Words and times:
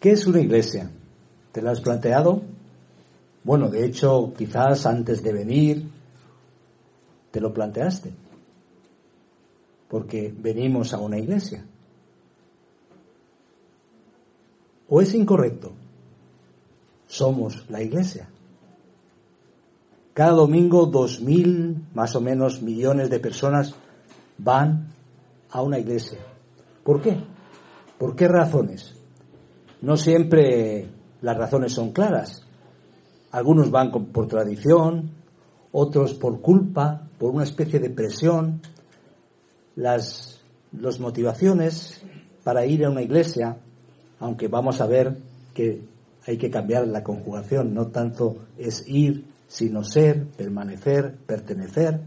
¿Qué 0.00 0.12
es 0.12 0.26
una 0.26 0.40
iglesia? 0.40 0.90
¿Te 1.52 1.60
lo 1.60 1.70
has 1.70 1.82
planteado? 1.82 2.40
Bueno, 3.44 3.68
de 3.68 3.84
hecho, 3.84 4.32
quizás 4.36 4.86
antes 4.86 5.22
de 5.22 5.32
venir 5.32 5.88
te 7.30 7.40
lo 7.40 7.52
planteaste. 7.52 8.10
Porque 9.88 10.34
venimos 10.34 10.94
a 10.94 10.98
una 10.98 11.18
iglesia. 11.18 11.64
¿O 14.88 15.02
es 15.02 15.14
incorrecto? 15.14 15.72
Somos 17.06 17.68
la 17.68 17.82
iglesia. 17.82 18.30
Cada 20.14 20.32
domingo 20.32 20.86
dos 20.86 21.20
mil, 21.20 21.84
más 21.92 22.16
o 22.16 22.20
menos, 22.22 22.62
millones 22.62 23.10
de 23.10 23.20
personas 23.20 23.74
van 24.38 24.88
a 25.50 25.60
una 25.60 25.78
iglesia. 25.78 26.18
¿Por 26.82 27.02
qué? 27.02 27.22
¿Por 27.98 28.16
qué 28.16 28.26
razones? 28.28 28.99
No 29.82 29.96
siempre 29.96 30.88
las 31.22 31.36
razones 31.36 31.72
son 31.72 31.92
claras. 31.92 32.42
Algunos 33.30 33.70
van 33.70 33.90
por 33.90 34.28
tradición, 34.28 35.10
otros 35.72 36.14
por 36.14 36.40
culpa, 36.40 37.08
por 37.18 37.30
una 37.30 37.44
especie 37.44 37.78
de 37.78 37.90
presión. 37.90 38.60
Las, 39.76 40.36
motivaciones 41.00 42.02
para 42.44 42.66
ir 42.66 42.84
a 42.84 42.90
una 42.90 43.02
iglesia, 43.02 43.56
aunque 44.18 44.48
vamos 44.48 44.80
a 44.80 44.86
ver 44.86 45.16
que 45.54 45.82
hay 46.26 46.36
que 46.36 46.50
cambiar 46.50 46.86
la 46.86 47.02
conjugación, 47.02 47.74
no 47.74 47.88
tanto 47.88 48.36
es 48.58 48.86
ir, 48.86 49.24
sino 49.48 49.82
ser, 49.82 50.26
permanecer, 50.26 51.16
pertenecer. 51.26 52.00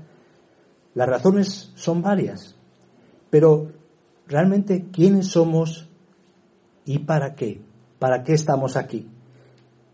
Las 0.94 1.10
razones 1.10 1.72
son 1.76 2.02
varias, 2.02 2.56
pero 3.30 3.72
realmente 4.28 4.86
quiénes 4.92 5.28
somos 5.28 5.90
¿Y 6.86 7.00
para 7.00 7.36
qué? 7.36 7.62
¿Para 8.04 8.22
qué 8.22 8.34
estamos 8.34 8.76
aquí? 8.76 9.08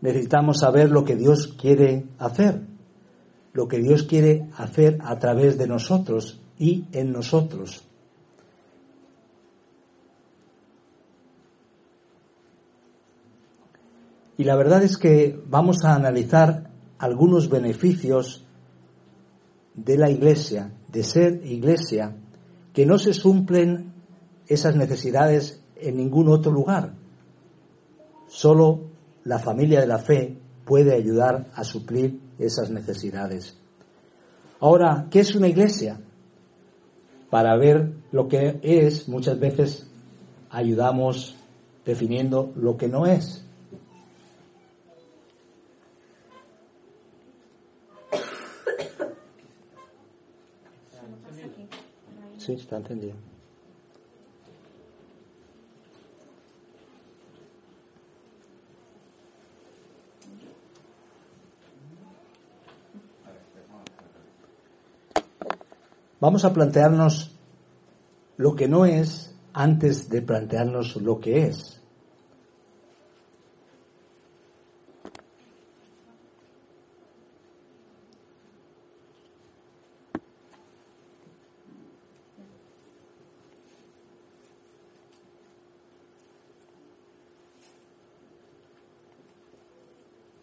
Necesitamos 0.00 0.58
saber 0.58 0.90
lo 0.90 1.04
que 1.04 1.14
Dios 1.14 1.46
quiere 1.46 2.08
hacer, 2.18 2.60
lo 3.52 3.68
que 3.68 3.78
Dios 3.78 4.02
quiere 4.02 4.48
hacer 4.56 4.98
a 5.00 5.20
través 5.20 5.56
de 5.58 5.68
nosotros 5.68 6.40
y 6.58 6.86
en 6.90 7.12
nosotros. 7.12 7.84
Y 14.36 14.42
la 14.42 14.56
verdad 14.56 14.82
es 14.82 14.96
que 14.96 15.40
vamos 15.46 15.84
a 15.84 15.94
analizar 15.94 16.68
algunos 16.98 17.48
beneficios 17.48 18.44
de 19.76 19.96
la 19.96 20.10
iglesia, 20.10 20.72
de 20.88 21.04
ser 21.04 21.46
iglesia, 21.46 22.16
que 22.72 22.86
no 22.86 22.98
se 22.98 23.14
sumplen 23.14 23.92
esas 24.48 24.74
necesidades 24.74 25.62
en 25.76 25.96
ningún 25.96 26.28
otro 26.28 26.50
lugar. 26.50 26.98
Solo 28.30 28.90
la 29.24 29.40
familia 29.40 29.80
de 29.80 29.88
la 29.88 29.98
fe 29.98 30.38
puede 30.64 30.94
ayudar 30.94 31.48
a 31.52 31.64
suplir 31.64 32.20
esas 32.38 32.70
necesidades. 32.70 33.58
Ahora, 34.60 35.08
¿qué 35.10 35.18
es 35.18 35.34
una 35.34 35.48
iglesia? 35.48 36.00
Para 37.28 37.56
ver 37.56 37.92
lo 38.12 38.28
que 38.28 38.60
es, 38.62 39.08
muchas 39.08 39.40
veces 39.40 39.90
ayudamos 40.48 41.34
definiendo 41.84 42.52
lo 42.54 42.76
que 42.76 42.86
no 42.86 43.04
es. 43.04 43.44
Sí, 52.38 52.54
está 52.54 52.76
entendido. 52.78 53.29
Vamos 66.20 66.44
a 66.44 66.52
plantearnos 66.52 67.34
lo 68.36 68.54
que 68.54 68.68
no 68.68 68.84
es 68.84 69.34
antes 69.54 70.10
de 70.10 70.20
plantearnos 70.20 70.96
lo 70.96 71.18
que 71.18 71.46
es. 71.46 71.80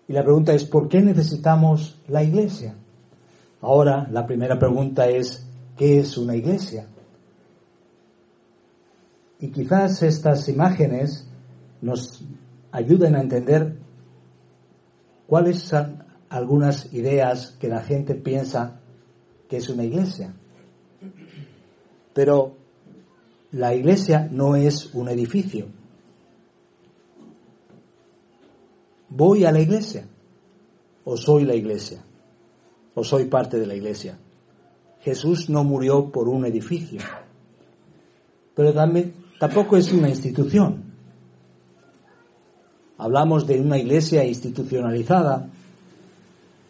Y 0.08 0.14
la 0.14 0.24
pregunta 0.24 0.54
es, 0.54 0.64
¿por 0.64 0.88
qué 0.88 1.02
necesitamos 1.02 2.02
la 2.08 2.24
iglesia? 2.24 2.76
Ahora, 3.62 4.08
la 4.10 4.26
primera 4.26 4.58
pregunta 4.58 5.08
es, 5.10 5.47
qué 5.78 6.00
es 6.00 6.18
una 6.18 6.36
iglesia. 6.36 6.88
Y 9.40 9.50
quizás 9.50 10.02
estas 10.02 10.50
imágenes 10.50 11.28
nos 11.82 12.24
ayuden 12.72 13.16
a 13.16 13.22
entender 13.22 13.78
cuáles 15.28 15.60
son 15.60 16.04
algunas 16.30 16.92
ideas 16.94 17.56
que 17.60 17.68
la 17.68 17.82
gente 17.82 18.16
piensa 18.16 18.80
que 19.48 19.58
es 19.58 19.70
una 19.70 19.84
iglesia. 19.84 20.34
Pero 22.14 22.58
la 23.52 23.76
iglesia 23.76 24.28
no 24.32 24.56
es 24.56 24.94
un 24.94 25.08
edificio. 25.10 25.68
¿Voy 29.10 29.46
a 29.46 29.52
la 29.52 29.60
iglesia? 29.60 30.08
¿O 31.06 31.16
soy 31.16 31.46
la 31.46 31.56
iglesia? 31.56 32.04
¿O 32.96 33.04
soy 33.04 33.26
parte 33.26 33.58
de 33.60 33.68
la 33.68 33.76
iglesia? 33.76 34.18
Jesús 35.08 35.50
no 35.50 35.64
murió 35.64 36.12
por 36.12 36.28
un 36.28 36.46
edificio, 36.46 37.00
pero 38.54 38.74
también, 38.74 39.14
tampoco 39.40 39.78
es 39.78 39.94
una 39.94 40.10
institución. 40.10 40.84
Hablamos 42.98 43.48
de 43.48 43.62
una 43.62 43.78
iglesia 43.78 44.26
institucionalizada, 44.26 45.48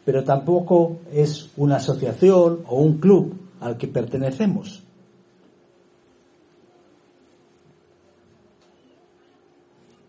pero 0.06 0.24
tampoco 0.24 1.00
es 1.12 1.50
una 1.58 1.78
asociación 1.78 2.60
o 2.68 2.76
un 2.80 3.00
club 3.00 3.34
al 3.60 3.76
que 3.76 3.88
pertenecemos. 3.88 4.84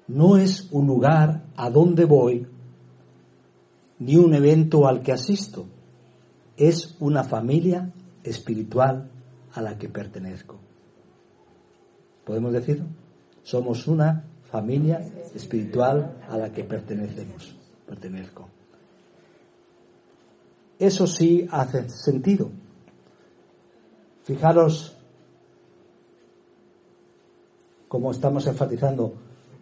No 0.07 0.37
es 0.37 0.69
un 0.71 0.87
lugar 0.87 1.45
a 1.57 1.71
donde 1.71 2.05
voy, 2.05 2.47
ni 4.01 4.17
un 4.17 4.35
evento 4.35 4.87
al 4.87 5.01
que 5.01 5.13
asisto. 5.13 5.65
Es 6.59 6.95
una 7.01 7.25
familia 7.25 7.91
espiritual 8.25 9.11
a 9.53 9.63
la 9.63 9.79
que 9.79 9.89
pertenezco. 9.89 10.59
¿Podemos 12.25 12.53
decirlo? 12.53 12.87
Somos 13.43 13.87
una 13.87 14.25
familia 14.45 15.07
espiritual 15.35 16.19
a 16.29 16.37
la 16.37 16.53
que 16.53 16.65
pertenecemos, 16.65 17.57
pertenezco. 17.87 18.49
Eso 20.79 21.07
sí 21.07 21.49
hace 21.51 21.89
sentido. 21.89 22.51
Fijaros 24.23 24.99
como 27.89 28.11
estamos 28.11 28.47
enfatizando, 28.47 29.15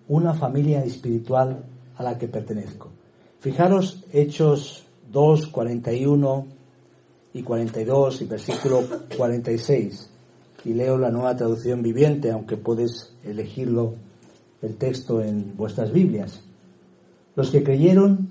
una 0.08 0.34
familia 0.34 0.84
espiritual 0.84 1.64
a 1.96 2.02
la 2.02 2.18
que 2.18 2.28
pertenezco. 2.28 2.90
Fijaros 3.38 4.04
Hechos 4.12 4.86
2, 5.10 5.46
41 5.46 6.46
y 7.36 7.42
42 7.42 8.22
y 8.22 8.24
versículo 8.24 8.82
46. 9.14 10.08
Y 10.64 10.72
leo 10.72 10.96
la 10.96 11.10
nueva 11.10 11.36
traducción 11.36 11.82
viviente, 11.82 12.30
aunque 12.30 12.56
puedes 12.56 13.12
elegirlo 13.22 13.94
el 14.62 14.76
texto 14.76 15.20
en 15.20 15.54
vuestras 15.54 15.92
Biblias. 15.92 16.40
Los 17.34 17.50
que 17.50 17.62
creyeron 17.62 18.30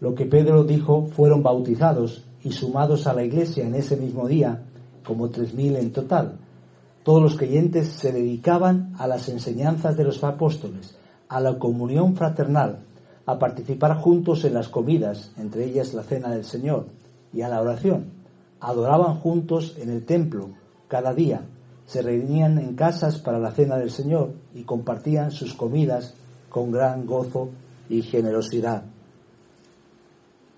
lo 0.00 0.16
que 0.16 0.26
Pedro 0.26 0.64
dijo 0.64 1.06
fueron 1.14 1.44
bautizados 1.44 2.24
y 2.42 2.50
sumados 2.50 3.06
a 3.06 3.14
la 3.14 3.22
iglesia 3.22 3.64
en 3.64 3.76
ese 3.76 3.96
mismo 3.96 4.26
día, 4.26 4.64
como 5.04 5.30
tres 5.30 5.54
mil 5.54 5.76
en 5.76 5.92
total. 5.92 6.38
todos 7.04 7.22
los 7.22 7.36
creyentes 7.36 7.88
se 7.88 8.12
dedicaban 8.12 8.94
a 8.98 9.06
las 9.06 9.28
enseñanzas 9.28 9.96
de 9.96 10.04
los 10.04 10.24
apóstoles, 10.24 10.96
a 11.28 11.40
la 11.40 11.56
comunión 11.56 12.16
fraternal, 12.16 12.80
a 13.26 13.38
participar 13.38 13.96
juntos 13.96 14.44
en 14.44 14.54
las 14.54 14.68
comidas, 14.68 15.30
entre 15.38 15.66
ellas 15.66 15.94
la 15.94 16.02
cena 16.02 16.30
del 16.30 16.44
Señor, 16.44 16.86
y 17.32 17.42
a 17.42 17.48
la 17.48 17.60
oración. 17.60 18.19
Adoraban 18.60 19.16
juntos 19.16 19.76
en 19.78 19.90
el 19.90 20.04
templo 20.04 20.50
cada 20.88 21.14
día, 21.14 21.46
se 21.86 22.02
reunían 22.02 22.58
en 22.58 22.74
casas 22.74 23.18
para 23.18 23.38
la 23.38 23.52
cena 23.52 23.76
del 23.76 23.90
Señor 23.90 24.34
y 24.54 24.62
compartían 24.62 25.30
sus 25.30 25.54
comidas 25.54 26.14
con 26.48 26.70
gran 26.70 27.06
gozo 27.06 27.50
y 27.88 28.02
generosidad. 28.02 28.84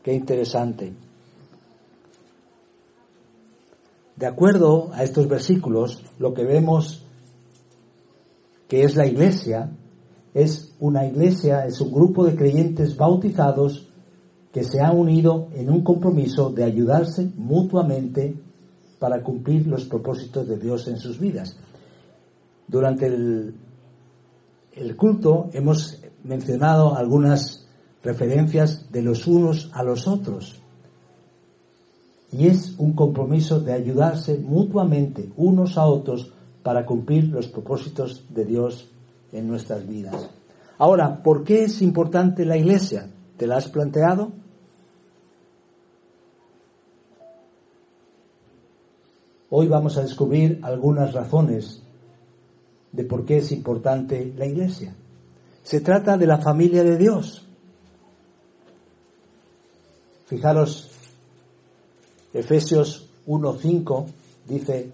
Qué 0.03 0.13
interesante. 0.13 0.93
De 4.17 4.27
acuerdo 4.27 4.91
a 4.93 5.05
estos 5.05 5.29
versículos, 5.29 6.03
lo 6.19 6.35
que 6.35 6.45
vemos 6.45 7.05
que 8.69 8.85
es 8.85 8.97
la 8.97 9.07
iglesia 9.07 9.71
es 10.35 10.75
una 10.81 11.07
iglesia, 11.07 11.67
es 11.67 11.81
un 11.81 11.93
grupo 11.93 12.25
de 12.25 12.37
creyentes 12.37 12.97
bautizados 12.97 13.92
que 14.53 14.65
se 14.65 14.81
han 14.81 14.97
unido 14.97 15.49
en 15.55 15.71
un 15.71 15.83
compromiso 15.83 16.51
de 16.51 16.65
ayudarse 16.65 17.31
mutuamente 17.37 18.37
para 18.99 19.23
cumplir 19.23 19.67
los 19.67 19.87
propósitos 19.87 20.47
de 20.47 20.59
Dios 20.59 20.87
en 20.89 20.99
sus 20.99 21.19
vidas. 21.19 21.57
Durante 22.69 23.07
el, 23.07 23.55
el 24.75 24.97
culto 24.97 25.49
hemos 25.53 25.99
mencionado 26.23 26.95
algunas 26.95 27.67
referencias 28.03 28.91
de 28.93 29.03
los 29.03 29.27
unos 29.27 29.71
a 29.73 29.83
los 29.83 30.07
otros. 30.07 30.61
Y 32.31 32.47
es 32.47 32.75
un 32.79 32.93
compromiso 32.93 33.61
de 33.61 33.73
ayudarse 33.73 34.39
mutuamente 34.39 35.31
unos 35.37 35.77
a 35.77 35.87
otros 35.87 36.33
para 36.63 36.87
cumplir 36.87 37.29
los 37.29 37.49
propósitos 37.49 38.25
de 38.31 38.45
Dios 38.45 38.91
en 39.33 39.49
nuestras 39.49 39.87
vidas. 39.87 40.31
Ahora, 40.79 41.23
¿por 41.23 41.45
qué 41.45 41.65
es 41.65 41.83
importante 41.83 42.45
la 42.45 42.57
iglesia? 42.57 43.09
¿Te 43.37 43.47
la 43.47 43.57
has 43.57 43.69
planteado? 43.69 44.33
Hoy 49.55 49.69
vamos 49.69 49.99
a 49.99 50.01
descubrir 50.01 50.61
algunas 50.63 51.13
razones 51.13 51.83
de 52.91 53.05
por 53.05 53.27
qué 53.27 53.37
es 53.37 53.53
importante 53.53 54.33
la 54.35 54.47
iglesia. 54.47 54.95
Se 55.63 55.83
trata 55.83 56.17
de 56.17 56.27
la 56.27 56.39
familia 56.39 56.83
de 56.83 56.97
Dios. 56.97 57.47
Fijaros, 60.25 60.91
Efesios 62.33 63.11
1.5 63.27 64.07
dice, 64.49 64.91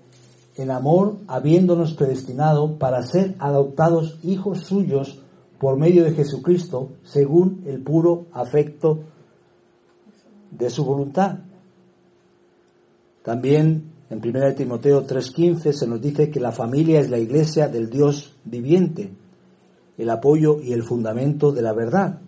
en 0.56 0.72
amor 0.72 1.18
habiéndonos 1.28 1.94
predestinado 1.94 2.80
para 2.80 3.04
ser 3.04 3.36
adoptados 3.38 4.18
hijos 4.24 4.64
suyos 4.64 5.20
por 5.60 5.76
medio 5.76 6.02
de 6.02 6.14
Jesucristo, 6.14 6.88
según 7.04 7.62
el 7.64 7.80
puro 7.80 8.26
afecto 8.32 9.04
de 10.50 10.68
su 10.68 10.84
voluntad. 10.84 11.38
También 13.22 13.97
en 14.10 14.20
1 14.20 14.54
Timoteo 14.54 15.06
3:15 15.06 15.72
se 15.72 15.86
nos 15.86 16.00
dice 16.00 16.30
que 16.30 16.40
la 16.40 16.52
familia 16.52 17.00
es 17.00 17.10
la 17.10 17.18
iglesia 17.18 17.68
del 17.68 17.90
Dios 17.90 18.36
viviente, 18.44 19.10
el 19.98 20.10
apoyo 20.10 20.60
y 20.62 20.72
el 20.72 20.82
fundamento 20.82 21.52
de 21.52 21.62
la 21.62 21.74
verdad. 21.74 22.20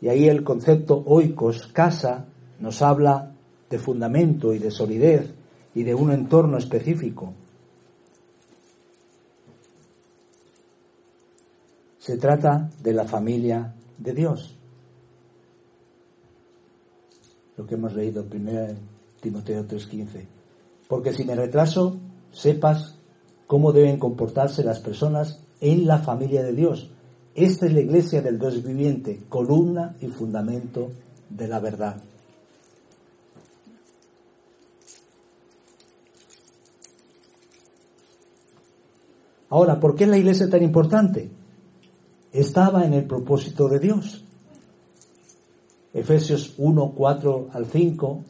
Y 0.00 0.08
ahí 0.08 0.28
el 0.28 0.42
concepto 0.42 1.02
oikos, 1.04 1.66
casa, 1.66 2.26
nos 2.58 2.80
habla 2.80 3.34
de 3.68 3.78
fundamento 3.78 4.54
y 4.54 4.58
de 4.58 4.70
solidez 4.70 5.34
y 5.74 5.82
de 5.82 5.94
un 5.94 6.10
entorno 6.10 6.56
específico. 6.56 7.34
Se 11.98 12.16
trata 12.16 12.70
de 12.82 12.94
la 12.94 13.04
familia 13.04 13.74
de 13.98 14.14
Dios. 14.14 14.56
Lo 17.58 17.66
que 17.66 17.74
hemos 17.74 17.94
leído 17.94 18.22
en 18.22 18.48
1 18.48 18.99
Timoteo 19.20 19.64
3:15. 19.66 20.26
Porque 20.88 21.12
si 21.12 21.24
me 21.24 21.34
retraso, 21.34 21.98
sepas 22.32 22.96
cómo 23.46 23.72
deben 23.72 23.98
comportarse 23.98 24.64
las 24.64 24.80
personas 24.80 25.40
en 25.60 25.86
la 25.86 25.98
familia 25.98 26.42
de 26.42 26.52
Dios. 26.52 26.90
Esta 27.34 27.66
es 27.66 27.72
la 27.72 27.80
iglesia 27.80 28.22
del 28.22 28.38
Dios 28.38 28.62
viviente, 28.62 29.22
columna 29.28 29.96
y 30.00 30.08
fundamento 30.08 30.90
de 31.28 31.48
la 31.48 31.60
verdad. 31.60 32.02
Ahora, 39.50 39.80
¿por 39.80 39.96
qué 39.96 40.06
la 40.06 40.16
iglesia 40.16 40.44
es 40.44 40.50
tan 40.50 40.62
importante? 40.62 41.28
Estaba 42.32 42.84
en 42.84 42.94
el 42.94 43.04
propósito 43.04 43.68
de 43.68 43.80
Dios. 43.80 44.24
Efesios 45.92 46.54
1, 46.56 46.92
4 46.96 47.48
al 47.52 47.66
5, 47.66 48.24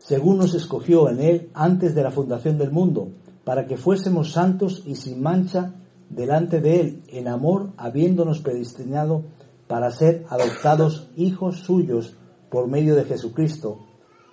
según 0.00 0.38
nos 0.38 0.54
escogió 0.54 1.08
en 1.08 1.20
Él 1.20 1.50
antes 1.54 1.94
de 1.94 2.02
la 2.02 2.10
fundación 2.10 2.58
del 2.58 2.72
mundo, 2.72 3.12
para 3.44 3.66
que 3.66 3.76
fuésemos 3.76 4.32
santos 4.32 4.82
y 4.84 4.96
sin 4.96 5.22
mancha 5.22 5.74
delante 6.08 6.60
de 6.60 6.80
Él, 6.80 7.02
en 7.06 7.28
amor, 7.28 7.70
habiéndonos 7.76 8.40
predestinado 8.40 9.22
para 9.68 9.92
ser 9.92 10.26
adoptados 10.28 11.08
hijos 11.16 11.60
suyos 11.60 12.16
por 12.50 12.66
medio 12.66 12.96
de 12.96 13.04
Jesucristo, 13.04 13.78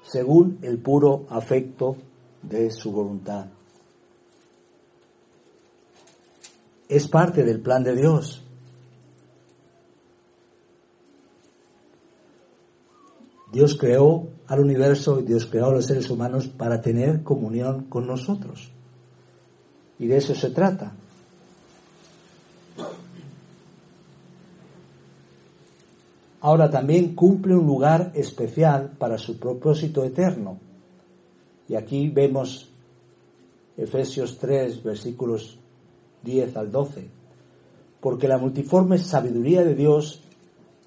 según 0.02 0.58
el 0.64 0.80
puro 0.80 1.28
afecto 1.30 1.98
de 2.42 2.72
su 2.72 2.92
voluntad. 2.92 3.48
es 6.88 7.08
parte 7.08 7.44
del 7.44 7.62
plan 7.62 7.84
de 7.84 7.96
Dios. 7.96 8.44
Dios 13.52 13.78
creó 13.78 14.28
al 14.48 14.60
universo 14.60 15.20
y 15.20 15.24
Dios 15.24 15.46
creó 15.46 15.68
a 15.68 15.74
los 15.74 15.86
seres 15.86 16.10
humanos 16.10 16.48
para 16.48 16.82
tener 16.82 17.24
comunión 17.24 17.86
con 17.86 18.08
nosotros. 18.08 18.72
Y 20.00 20.08
de 20.08 20.18
eso 20.18 20.34
se 20.36 20.50
trata. 20.52 20.94
Ahora 26.40 26.70
también 26.70 27.16
cumple 27.16 27.56
un 27.56 27.66
lugar 27.66 28.12
especial 28.14 28.92
para 28.98 29.18
su 29.18 29.38
propósito 29.38 30.04
eterno. 30.04 30.60
Y 31.68 31.76
aquí 31.76 32.10
vemos 32.10 32.70
Efesios 33.76 34.38
3, 34.38 34.82
versículos 34.84 35.60
10 36.24 36.56
al 36.56 36.72
12, 36.72 37.10
porque 38.00 38.28
la 38.28 38.38
multiforme 38.38 38.98
sabiduría 38.98 39.64
de 39.64 39.76
Dios 39.76 40.21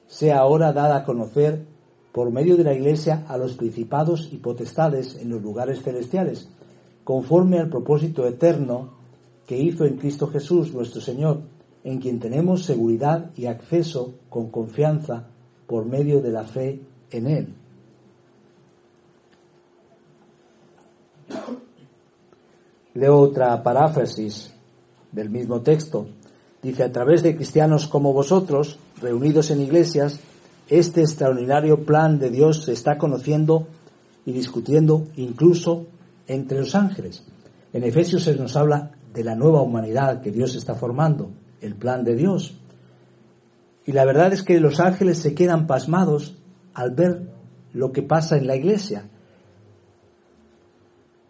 sea 0.07 0.39
ahora 0.39 0.73
dada 0.73 0.97
a 0.97 1.05
conocer 1.05 1.67
por 2.13 2.31
medio 2.31 2.57
de 2.57 2.65
la 2.65 2.75
Iglesia 2.75 3.25
a 3.29 3.37
los 3.37 3.55
principados 3.55 4.29
y 4.33 4.39
potestades 4.39 5.17
en 5.17 5.31
los 5.31 5.43
lugares 5.43 5.83
celestiales, 5.83 6.49
conforme 7.05 7.59
al 7.59 7.69
propósito 7.69 8.27
eterno 8.27 8.91
que 9.47 9.59
hizo 9.59 9.85
en 9.85 9.97
Cristo 9.97 10.27
Jesús 10.27 10.73
nuestro 10.73 11.01
Señor, 11.01 11.41
en 11.85 11.99
quien 11.99 12.21
tenemos 12.21 12.65
seguridad 12.65 13.31
y 13.37 13.47
acceso 13.47 14.15
con 14.29 14.51
confianza 14.51 15.29
por 15.67 15.87
medio 15.87 16.21
de 16.21 16.31
la 16.31 16.45
fe 16.45 16.81
en 17.11 17.27
Él. 17.27 17.55
Leo 22.95 23.19
otra 23.19 23.63
paráfrasis 23.63 24.53
del 25.13 25.31
mismo 25.31 25.61
texto. 25.61 26.07
Dice, 26.63 26.83
a 26.83 26.93
través 26.93 27.23
de 27.23 27.37
cristianos 27.37 27.87
como 27.87 28.13
vosotros, 28.13 28.79
reunidos 29.01 29.51
en 29.51 29.61
iglesias, 29.61 30.21
este 30.71 31.01
extraordinario 31.01 31.85
plan 31.85 32.21
de 32.21 32.31
Dios 32.31 32.65
se 32.65 32.73
está 32.73 32.97
conociendo 32.97 33.67
y 34.25 34.33
discutiendo 34.33 35.09
incluso 35.17 35.89
entre 36.29 36.61
los 36.61 36.77
ángeles. 36.77 37.25
En 37.73 37.83
Efesios 37.83 38.23
se 38.23 38.37
nos 38.37 38.57
habla 38.57 38.93
de 39.13 39.25
la 39.25 39.35
nueva 39.35 39.63
humanidad 39.63 40.21
que 40.21 40.31
Dios 40.31 40.55
está 40.55 40.77
formando, 40.77 41.33
el 41.61 41.75
plan 41.75 42.05
de 42.05 42.15
Dios. 42.15 42.57
Y 43.85 43.93
la 43.93 44.05
verdad 44.05 44.33
es 44.33 44.45
que 44.45 44.61
los 44.61 44.79
ángeles 44.79 45.19
se 45.19 45.35
quedan 45.35 45.67
pasmados 45.67 46.37
al 46.73 46.93
ver 46.93 47.29
lo 47.73 47.91
que 47.91 48.03
pasa 48.03 48.37
en 48.37 48.47
la 48.47 48.55
iglesia. 48.55 49.09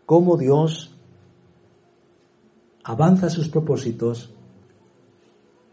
Cómo 0.05 0.37
Dios 0.37 0.95
avanza 2.85 3.31
sus 3.31 3.49
propósitos 3.49 4.35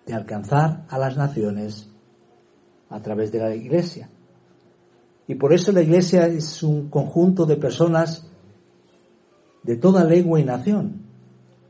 de 0.06 0.14
alcanzar 0.14 0.86
a 0.88 0.98
las 0.98 1.18
naciones 1.18 1.90
a 2.90 3.02
través 3.02 3.32
de 3.32 3.40
la 3.40 3.56
iglesia. 3.56 4.10
Y 5.28 5.36
por 5.36 5.54
eso 5.54 5.72
la 5.72 5.82
iglesia 5.82 6.28
es 6.28 6.64
un 6.64 6.90
conjunto 6.90 7.46
de 7.46 7.58
personas 7.58 8.28
de 9.64 9.76
toda 9.76 10.06
lengua 10.06 10.40
y 10.40 10.46
nación. 10.46 11.02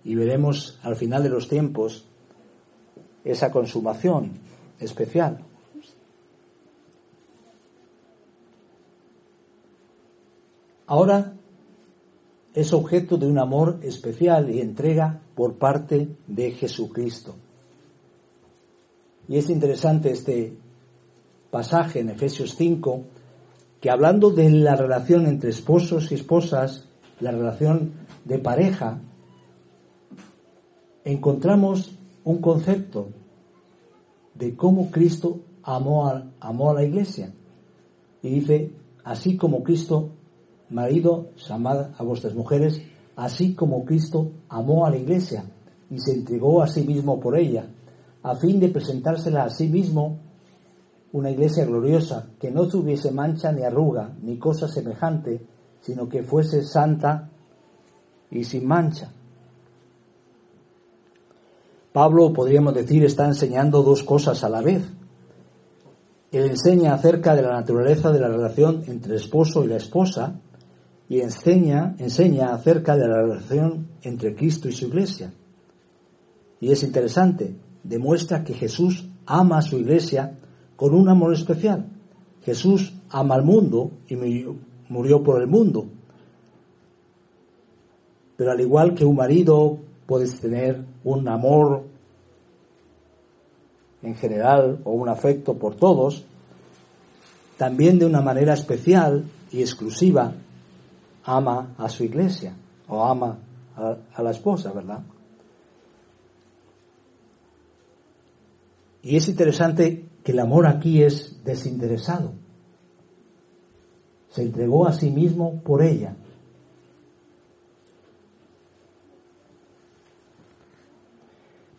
Y 0.03 0.15
veremos 0.15 0.79
al 0.83 0.95
final 0.95 1.23
de 1.23 1.29
los 1.29 1.49
tiempos 1.49 2.07
esa 3.23 3.51
consumación 3.51 4.33
especial. 4.79 5.43
Ahora 10.85 11.33
es 12.53 12.71
objeto 12.73 13.17
de 13.17 13.27
un 13.27 13.37
amor 13.37 13.79
especial 13.81 14.49
y 14.49 14.61
entrega 14.61 15.19
por 15.35 15.55
parte 15.55 16.15
de 16.27 16.51
Jesucristo. 16.51 17.35
Y 19.27 19.37
es 19.37 19.49
interesante 19.49 20.11
este 20.11 20.57
pasaje 21.49 21.99
en 21.99 22.09
Efesios 22.09 22.55
5, 22.55 23.03
que 23.81 23.89
hablando 23.89 24.31
de 24.31 24.49
la 24.49 24.75
relación 24.75 25.27
entre 25.27 25.49
esposos 25.49 26.11
y 26.11 26.15
esposas, 26.15 26.87
la 27.19 27.31
relación 27.31 27.93
de 28.25 28.39
pareja, 28.39 29.01
encontramos 31.03 31.97
un 32.23 32.39
concepto 32.39 33.09
de 34.35 34.55
cómo 34.55 34.91
Cristo 34.91 35.39
amó 35.63 36.07
a, 36.07 36.25
amó 36.39 36.71
a 36.71 36.75
la 36.75 36.83
iglesia. 36.83 37.33
Y 38.21 38.29
dice, 38.29 38.71
así 39.03 39.37
como 39.37 39.63
Cristo, 39.63 40.09
marido, 40.69 41.29
amad 41.49 41.91
a 41.97 42.03
vuestras 42.03 42.35
mujeres, 42.35 42.81
así 43.15 43.53
como 43.53 43.85
Cristo 43.85 44.31
amó 44.49 44.85
a 44.85 44.89
la 44.89 44.97
iglesia 44.97 45.45
y 45.89 45.99
se 45.99 46.13
entregó 46.13 46.61
a 46.61 46.67
sí 46.67 46.85
mismo 46.85 47.19
por 47.19 47.37
ella, 47.37 47.69
a 48.21 48.35
fin 48.35 48.59
de 48.59 48.69
presentársela 48.69 49.43
a 49.43 49.49
sí 49.49 49.67
mismo 49.67 50.19
una 51.13 51.31
iglesia 51.31 51.65
gloriosa, 51.65 52.27
que 52.39 52.51
no 52.51 52.67
tuviese 52.67 53.11
mancha 53.11 53.51
ni 53.51 53.63
arruga, 53.63 54.13
ni 54.21 54.37
cosa 54.37 54.67
semejante, 54.67 55.41
sino 55.81 56.09
que 56.09 56.23
fuese 56.23 56.63
santa 56.63 57.29
y 58.29 58.43
sin 58.43 58.67
mancha. 58.67 59.11
Pablo, 61.93 62.31
podríamos 62.33 62.73
decir, 62.73 63.03
está 63.05 63.25
enseñando 63.25 63.81
dos 63.81 64.03
cosas 64.03 64.43
a 64.43 64.49
la 64.49 64.61
vez. 64.61 64.83
Él 66.31 66.49
enseña 66.51 66.93
acerca 66.93 67.35
de 67.35 67.41
la 67.41 67.53
naturaleza 67.53 68.11
de 68.11 68.19
la 68.19 68.27
relación 68.27 68.83
entre 68.87 69.13
el 69.13 69.19
esposo 69.19 69.63
y 69.63 69.67
la 69.67 69.77
esposa 69.77 70.39
y 71.09 71.21
enseña, 71.21 71.95
enseña 71.97 72.53
acerca 72.53 72.97
de 72.97 73.07
la 73.07 73.21
relación 73.21 73.87
entre 74.01 74.35
Cristo 74.35 74.67
y 74.67 74.73
su 74.73 74.87
iglesia. 74.87 75.33
Y 76.59 76.71
es 76.71 76.83
interesante, 76.83 77.55
demuestra 77.83 78.43
que 78.43 78.53
Jesús 78.53 79.09
ama 79.25 79.59
a 79.59 79.61
su 79.61 79.77
iglesia 79.77 80.37
con 80.77 80.93
un 80.93 81.09
amor 81.09 81.33
especial. 81.33 81.85
Jesús 82.45 82.93
ama 83.09 83.35
al 83.35 83.43
mundo 83.43 83.91
y 84.07 84.15
murió 84.87 85.21
por 85.21 85.41
el 85.41 85.47
mundo. 85.47 85.87
Pero 88.37 88.51
al 88.51 88.61
igual 88.61 88.93
que 88.93 89.03
un 89.03 89.17
marido 89.17 89.79
puedes 90.05 90.39
tener 90.39 90.85
un 91.03 91.27
amor 91.27 91.83
en 94.01 94.15
general 94.15 94.79
o 94.85 94.91
un 94.91 95.09
afecto 95.09 95.55
por 95.55 95.75
todos, 95.75 96.23
también 97.57 97.99
de 97.99 98.05
una 98.05 98.21
manera 98.21 98.53
especial 98.53 99.25
y 99.51 99.61
exclusiva 99.61 100.31
ama 101.23 101.73
a 101.77 101.89
su 101.89 102.03
iglesia 102.03 102.53
o 102.87 103.03
ama 103.03 103.37
a, 103.75 104.21
la 104.21 104.31
esposa, 104.31 104.71
¿verdad? 104.71 105.01
Y 109.03 109.15
es 109.15 109.27
interesante 109.27 110.06
que 110.27 110.33
el 110.33 110.39
amor 110.41 110.67
aquí 110.67 111.03
es 111.03 111.41
desinteresado. 111.45 112.33
Se 114.27 114.41
entregó 114.41 114.85
a 114.85 114.91
sí 114.91 115.09
mismo 115.09 115.61
por 115.61 115.81
ella. 115.81 116.17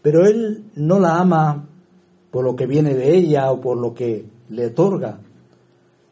Pero 0.00 0.24
él 0.24 0.70
no 0.76 0.98
la 0.98 1.18
ama 1.18 1.68
por 2.30 2.42
lo 2.42 2.56
que 2.56 2.64
viene 2.64 2.94
de 2.94 3.18
ella 3.18 3.52
o 3.52 3.60
por 3.60 3.76
lo 3.76 3.92
que 3.92 4.24
le 4.48 4.68
otorga. 4.68 5.20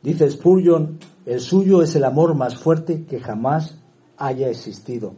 Dice 0.03 0.31
Spurgeon, 0.31 0.99
el 1.25 1.41
suyo 1.41 1.81
es 1.81 1.97
el 1.97 2.05
amor 2.05 2.35
más 2.35 2.57
fuerte 2.57 3.07
que 3.07 3.19
jamás 3.19 3.79
haya 4.19 4.51
existido. 4.51 5.15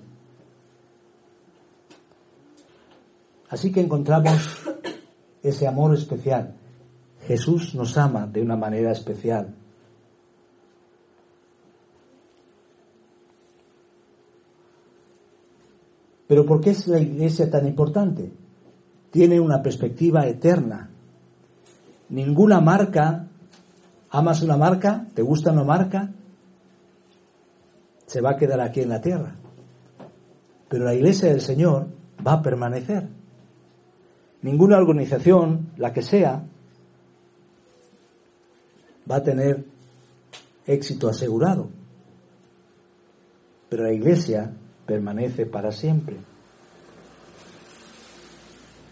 Así 3.49 3.73
que 3.73 3.81
encontramos 3.81 4.61
ese 5.43 5.67
amor 5.67 5.95
especial. 5.97 6.58
Jesús 7.29 7.77
nos 7.77 7.97
ama 7.97 8.27
de 8.27 8.43
una 8.43 8.57
manera 8.57 8.91
especial. 8.91 9.55
Pero 16.27 16.45
¿por 16.45 16.61
qué 16.61 16.71
es 16.71 16.89
la 16.89 16.99
iglesia 16.99 17.49
tan 17.49 17.67
importante? 17.69 18.33
tiene 19.11 19.41
una 19.41 19.63
perspectiva 19.63 20.27
eterna. 20.27 20.91
Ninguna 22.11 22.61
marca, 22.61 23.27
amas 24.11 24.43
una 24.43 24.57
marca, 24.57 25.07
te 25.15 25.23
gusta 25.23 25.53
una 25.53 25.65
marca, 25.65 26.11
se 28.07 28.21
va 28.21 28.31
a 28.31 28.37
quedar 28.37 28.61
aquí 28.61 28.81
en 28.81 28.89
la 28.89 29.01
tierra. 29.01 29.35
Pero 30.69 30.85
la 30.85 30.95
iglesia 30.95 31.31
del 31.31 31.41
Señor 31.41 31.89
va 32.27 32.35
a 32.35 32.43
permanecer. 32.43 33.09
Ninguna 34.43 34.79
organización, 34.79 35.71
la 35.77 35.93
que 35.93 36.03
sea, 36.03 36.45
va 39.11 39.17
a 39.17 39.23
tener 39.23 39.65
éxito 40.67 41.09
asegurado. 41.09 41.69
Pero 43.69 43.85
la 43.85 43.93
iglesia 43.93 44.53
permanece 44.87 45.47
para 45.47 45.73
siempre. 45.73 46.17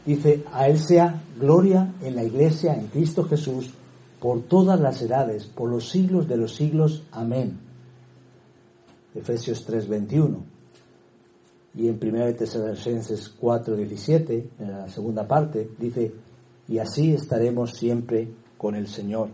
Dice, 0.04 0.44
a 0.52 0.68
Él 0.68 0.78
sea 0.78 1.22
gloria 1.38 1.92
en 2.00 2.14
la 2.14 2.22
iglesia, 2.22 2.74
en 2.74 2.86
Cristo 2.86 3.24
Jesús, 3.24 3.72
por 4.20 4.42
todas 4.42 4.80
las 4.80 5.02
edades, 5.02 5.46
por 5.46 5.68
los 5.68 5.88
siglos 5.88 6.28
de 6.28 6.36
los 6.36 6.54
siglos. 6.54 7.02
Amén. 7.10 7.58
Efesios 9.14 9.66
3:21. 9.66 10.44
Y 11.74 11.88
en 11.88 11.98
1 11.98 12.34
Tesalonicenses 12.34 13.34
4:17, 13.40 14.50
en 14.58 14.70
la 14.70 14.88
segunda 14.88 15.26
parte, 15.26 15.70
dice, 15.78 16.12
y 16.68 16.78
así 16.78 17.12
estaremos 17.12 17.72
siempre 17.72 18.28
con 18.56 18.74
el 18.74 18.86
Señor. 18.86 19.28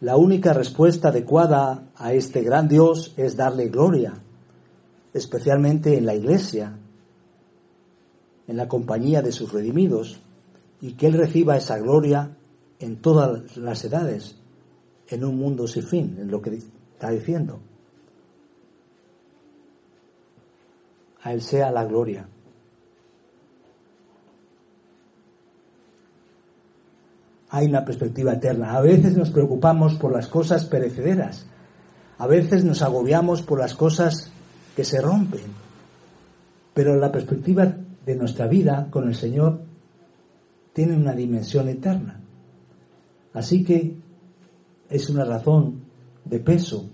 La 0.00 0.16
única 0.16 0.52
respuesta 0.52 1.08
adecuada 1.08 1.88
a 1.96 2.12
este 2.12 2.42
gran 2.42 2.68
Dios 2.68 3.14
es 3.16 3.34
darle 3.34 3.68
gloria, 3.68 4.12
especialmente 5.14 5.96
en 5.96 6.04
la 6.04 6.14
iglesia, 6.14 6.78
en 8.46 8.56
la 8.56 8.68
compañía 8.68 9.22
de 9.22 9.32
sus 9.32 9.52
redimidos, 9.52 10.20
y 10.82 10.92
que 10.92 11.06
Él 11.06 11.14
reciba 11.14 11.56
esa 11.56 11.78
gloria 11.78 12.36
en 12.78 13.00
todas 13.00 13.56
las 13.56 13.84
edades, 13.84 14.36
en 15.08 15.24
un 15.24 15.38
mundo 15.38 15.66
sin 15.66 15.84
fin, 15.84 16.18
en 16.20 16.30
lo 16.30 16.42
que 16.42 16.58
está 16.92 17.10
diciendo. 17.10 17.60
A 21.22 21.32
Él 21.32 21.40
sea 21.40 21.70
la 21.70 21.86
gloria. 21.86 22.28
Hay 27.56 27.68
una 27.68 27.86
perspectiva 27.86 28.34
eterna. 28.34 28.76
A 28.76 28.82
veces 28.82 29.16
nos 29.16 29.30
preocupamos 29.30 29.94
por 29.94 30.12
las 30.12 30.26
cosas 30.26 30.66
perecederas. 30.66 31.46
A 32.18 32.26
veces 32.26 32.64
nos 32.64 32.82
agobiamos 32.82 33.40
por 33.40 33.58
las 33.58 33.74
cosas 33.74 34.30
que 34.76 34.84
se 34.84 35.00
rompen. 35.00 35.40
Pero 36.74 36.96
la 36.96 37.10
perspectiva 37.10 37.74
de 38.04 38.14
nuestra 38.14 38.46
vida 38.46 38.88
con 38.90 39.08
el 39.08 39.14
Señor 39.14 39.62
tiene 40.74 40.96
una 40.96 41.14
dimensión 41.14 41.70
eterna. 41.70 42.20
Así 43.32 43.64
que 43.64 43.96
es 44.90 45.08
una 45.08 45.24
razón 45.24 45.80
de 46.26 46.40
peso 46.40 46.90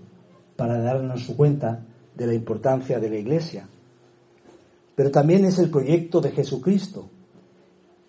para 0.55 0.79
darnos 0.79 1.25
cuenta 1.35 1.83
de 2.15 2.25
la 2.25 2.33
importancia 2.33 3.01
de 3.01 3.09
la 3.09 3.17
Iglesia. 3.17 3.67
Pero 4.95 5.11
también 5.11 5.43
es 5.43 5.59
el 5.59 5.69
proyecto 5.69 6.21
de 6.21 6.31
Jesucristo 6.31 7.09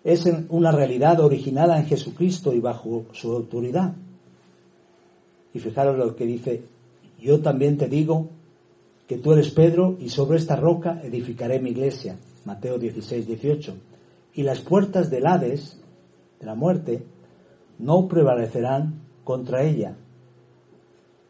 es 0.05 0.23
una 0.49 0.71
realidad 0.71 1.19
originada 1.19 1.79
en 1.79 1.87
Jesucristo 1.87 2.53
y 2.53 2.59
bajo 2.59 3.05
su 3.11 3.31
autoridad. 3.31 3.95
Y 5.51 5.59
fijaros 5.59 5.97
lo 5.97 6.15
que 6.15 6.27
dice, 6.27 6.63
yo 7.19 7.41
también 7.41 7.75
te 7.75 7.89
digo 7.89 8.29
que 9.07 9.17
tú 9.17 9.33
eres 9.33 9.49
Pedro 9.49 9.97
y 9.99 10.09
sobre 10.09 10.37
esta 10.37 10.55
roca 10.55 11.01
edificaré 11.03 11.59
mi 11.59 11.71
iglesia. 11.71 12.19
Mateo 12.45 12.77
16, 12.77 13.25
18. 13.25 13.73
Y 14.35 14.43
las 14.43 14.59
puertas 14.61 15.09
del 15.09 15.25
Hades, 15.25 15.81
de 16.39 16.45
la 16.45 16.53
muerte, 16.53 17.03
no 17.79 18.07
prevalecerán 18.07 19.01
contra 19.23 19.63
ella. 19.63 19.95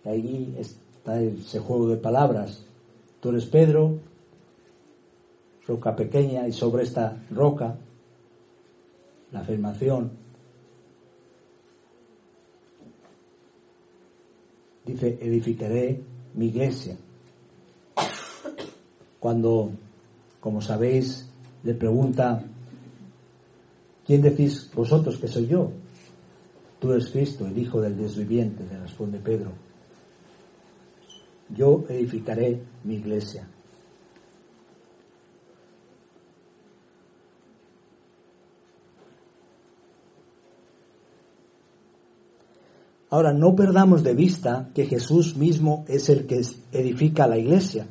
Y 0.03 0.09
ahí 0.09 0.55
está 0.59 1.21
ese 1.21 1.59
juego 1.59 1.87
de 1.87 1.95
palabras. 1.95 2.65
Tú 3.21 3.29
eres 3.29 3.45
Pedro, 3.45 3.99
roca 5.65 5.95
pequeña, 5.95 6.45
y 6.45 6.51
sobre 6.51 6.83
esta 6.83 7.23
roca 7.31 7.77
la 9.31 9.39
afirmación. 9.39 10.11
Dice, 14.85 15.17
edificaré 15.21 16.01
mi 16.35 16.47
iglesia. 16.47 16.95
Cuando, 19.19 19.71
como 20.39 20.61
sabéis, 20.61 21.27
le 21.63 21.73
pregunta, 21.73 22.43
¿quién 24.05 24.21
decís 24.21 24.69
vosotros 24.75 25.17
que 25.17 25.27
soy 25.27 25.47
yo? 25.47 25.71
Tú 26.79 26.91
eres 26.91 27.09
Cristo, 27.09 27.47
el 27.47 27.57
Hijo 27.57 27.81
del 27.81 27.97
Dios 27.97 28.15
viviente, 28.15 28.63
le 28.69 28.79
responde 28.79 29.17
Pedro. 29.19 29.51
Yo 31.49 31.83
edificaré 31.89 32.61
mi 32.83 32.95
iglesia. 32.95 33.47
Ahora, 43.15 43.31
no 43.31 43.55
perdamos 43.55 44.03
de 44.03 44.13
vista 44.13 44.71
que 44.75 44.87
Jesús 44.87 45.37
mismo 45.37 45.85
es 45.87 46.09
el 46.09 46.25
que 46.25 46.41
edifica 46.73 47.25
la 47.27 47.37
iglesia. 47.37 47.87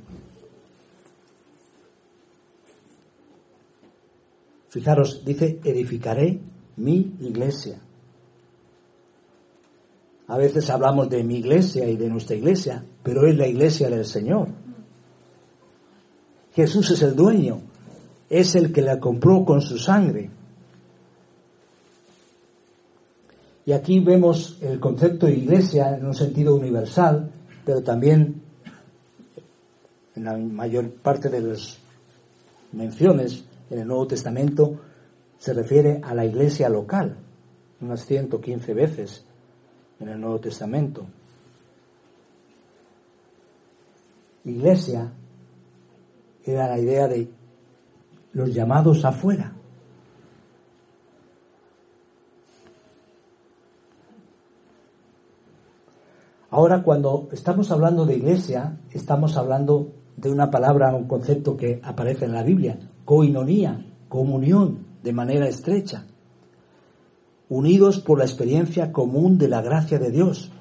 Fijaros, 4.69 5.25
dice, 5.25 5.61
edificaré 5.65 6.41
mi 6.77 7.17
iglesia. 7.21 7.81
A 10.27 10.37
veces 10.37 10.69
hablamos 10.69 11.09
de 11.09 11.25
mi 11.25 11.37
iglesia 11.37 11.89
y 11.89 11.97
de 11.97 12.11
nuestra 12.11 12.37
iglesia, 12.37 12.85
pero 13.03 13.27
es 13.27 13.35
la 13.35 13.49
iglesia 13.49 13.89
del 13.89 14.05
Señor. 14.05 14.49
Jesús 16.53 16.91
es 16.91 17.01
el 17.01 17.17
dueño, 17.17 17.63
es 18.29 18.57
el 18.57 18.75
que 18.75 18.83
la 18.83 19.01
compró 19.01 19.43
con 19.47 19.63
su 19.63 19.79
sangre. 19.79 20.29
Y 23.67 23.73
aquí 23.73 24.01
vemos 24.01 24.59
el 24.61 24.79
concepto 24.79 25.27
de 25.27 25.35
iglesia 25.35 25.97
en 25.97 26.07
un 26.07 26.15
sentido 26.15 26.55
universal, 26.55 27.31
pero 27.65 27.83
también 27.83 28.43
en 30.15 30.25
la 30.25 30.37
mayor 30.37 30.91
parte 30.91 31.29
de 31.29 31.41
las 31.41 31.79
menciones 32.73 33.45
en 33.71 33.79
el 33.81 33.87
Nuevo 33.87 34.07
Testamento 34.07 34.81
se 35.39 35.53
refiere 35.53 36.01
a 36.03 36.15
la 36.15 36.25
iglesia 36.25 36.69
local, 36.69 37.17
unas 37.81 38.05
115 38.07 38.75
veces 38.75 39.25
en 40.01 40.09
el 40.09 40.21
Nuevo 40.21 40.41
Testamento. 40.41 41.07
Iglesia 44.45 45.11
era 46.45 46.69
la 46.69 46.79
idea 46.79 47.09
de 47.09 47.29
los 48.35 48.53
llamados 48.53 49.05
afuera. 49.05 49.54
Ahora, 56.55 56.85
cuando 56.85 57.29
estamos 57.33 57.73
hablando 57.73 58.07
de 58.07 58.15
iglesia, 58.15 58.79
estamos 58.93 59.37
hablando 59.37 59.91
de 60.17 60.31
una 60.31 60.53
palabra, 60.53 60.95
un 60.95 61.09
concepto 61.09 61.57
que 61.57 61.81
aparece 61.83 62.27
en 62.27 62.33
la 62.33 62.45
Biblia, 62.45 62.79
coinonía, 63.05 63.85
comunión 64.09 64.87
de 65.03 65.13
manera 65.13 65.49
estrecha 65.49 66.07
unidos 67.49 67.99
por 67.99 68.21
la 68.21 68.25
experiencia 68.25 68.93
común 68.93 69.37
de 69.37 69.49
la 69.49 69.63
gracia 69.63 69.99
de 69.99 70.13
Dios. 70.13 70.53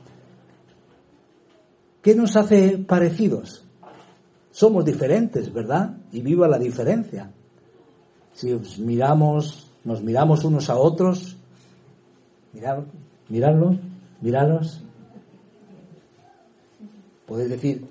¿Qué 2.02 2.16
nos 2.16 2.36
hace 2.38 2.80
parecidos? 2.80 3.64
Somos 4.50 4.86
diferentes, 4.86 5.54
¿verdad? 5.54 5.96
Y 6.12 6.22
viva 6.22 6.48
la 6.48 6.58
diferencia. 6.58 7.32
Si 8.34 8.52
miramos, 8.80 9.70
nos 9.84 10.02
miramos 10.02 10.44
unos 10.44 10.72
a 10.72 10.76
otros, 10.76 11.38
mirad, 12.52 12.80
miradlo, 13.30 13.78
miradlos, 14.22 14.82
podéis 17.26 17.50
decir, 17.50 17.86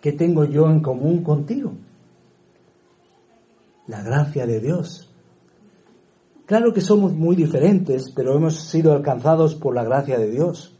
¿qué 0.00 0.12
tengo 0.12 0.44
yo 0.44 0.70
en 0.70 0.80
común 0.80 1.22
contigo? 1.22 1.72
La 3.86 4.02
gracia 4.02 4.46
de 4.46 4.60
Dios. 4.60 5.08
Claro 6.46 6.72
que 6.72 6.80
somos 6.80 7.12
muy 7.12 7.36
diferentes, 7.36 8.10
pero 8.14 8.34
hemos 8.34 8.56
sido 8.56 8.92
alcanzados 8.92 9.54
por 9.54 9.74
la 9.74 9.84
gracia 9.84 10.18
de 10.18 10.30
Dios. 10.30 10.74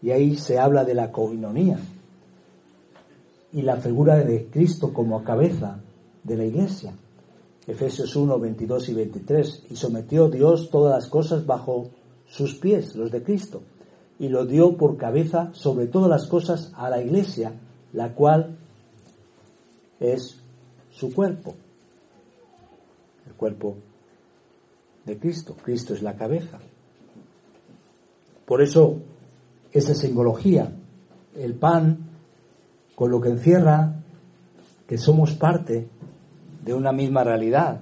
Y 0.00 0.10
ahí 0.10 0.36
se 0.36 0.58
habla 0.58 0.84
de 0.84 0.94
la 0.94 1.10
coinonía 1.10 1.78
y 3.52 3.62
la 3.62 3.76
figura 3.76 4.16
de 4.16 4.46
Cristo 4.46 4.92
como 4.92 5.24
cabeza 5.24 5.80
de 6.22 6.36
la 6.36 6.44
iglesia. 6.44 6.92
Efesios 7.66 8.14
1, 8.14 8.38
22 8.38 8.88
y 8.88 8.94
23. 8.94 9.62
Y 9.70 9.76
sometió 9.76 10.28
Dios 10.28 10.70
todas 10.70 10.94
las 10.94 11.08
cosas 11.08 11.46
bajo 11.46 11.90
sus 12.26 12.54
pies, 12.56 12.94
los 12.96 13.10
de 13.10 13.22
Cristo, 13.22 13.62
y 14.18 14.28
lo 14.28 14.46
dio 14.46 14.76
por 14.76 14.96
cabeza 14.96 15.50
sobre 15.52 15.86
todas 15.86 16.08
las 16.08 16.26
cosas 16.28 16.72
a 16.76 16.88
la 16.88 17.02
iglesia, 17.02 17.52
la 17.92 18.14
cual 18.14 18.56
es 20.00 20.40
su 20.90 21.12
cuerpo 21.12 21.54
cuerpo 23.36 23.76
de 25.04 25.18
Cristo. 25.18 25.54
Cristo 25.62 25.94
es 25.94 26.02
la 26.02 26.16
cabeza. 26.16 26.58
Por 28.46 28.62
eso, 28.62 29.00
esa 29.72 29.94
simbología, 29.94 30.72
el 31.36 31.54
pan, 31.54 32.10
con 32.94 33.10
lo 33.10 33.20
que 33.20 33.30
encierra 33.30 34.00
que 34.86 34.98
somos 34.98 35.32
parte 35.32 35.88
de 36.64 36.74
una 36.74 36.92
misma 36.92 37.24
realidad. 37.24 37.80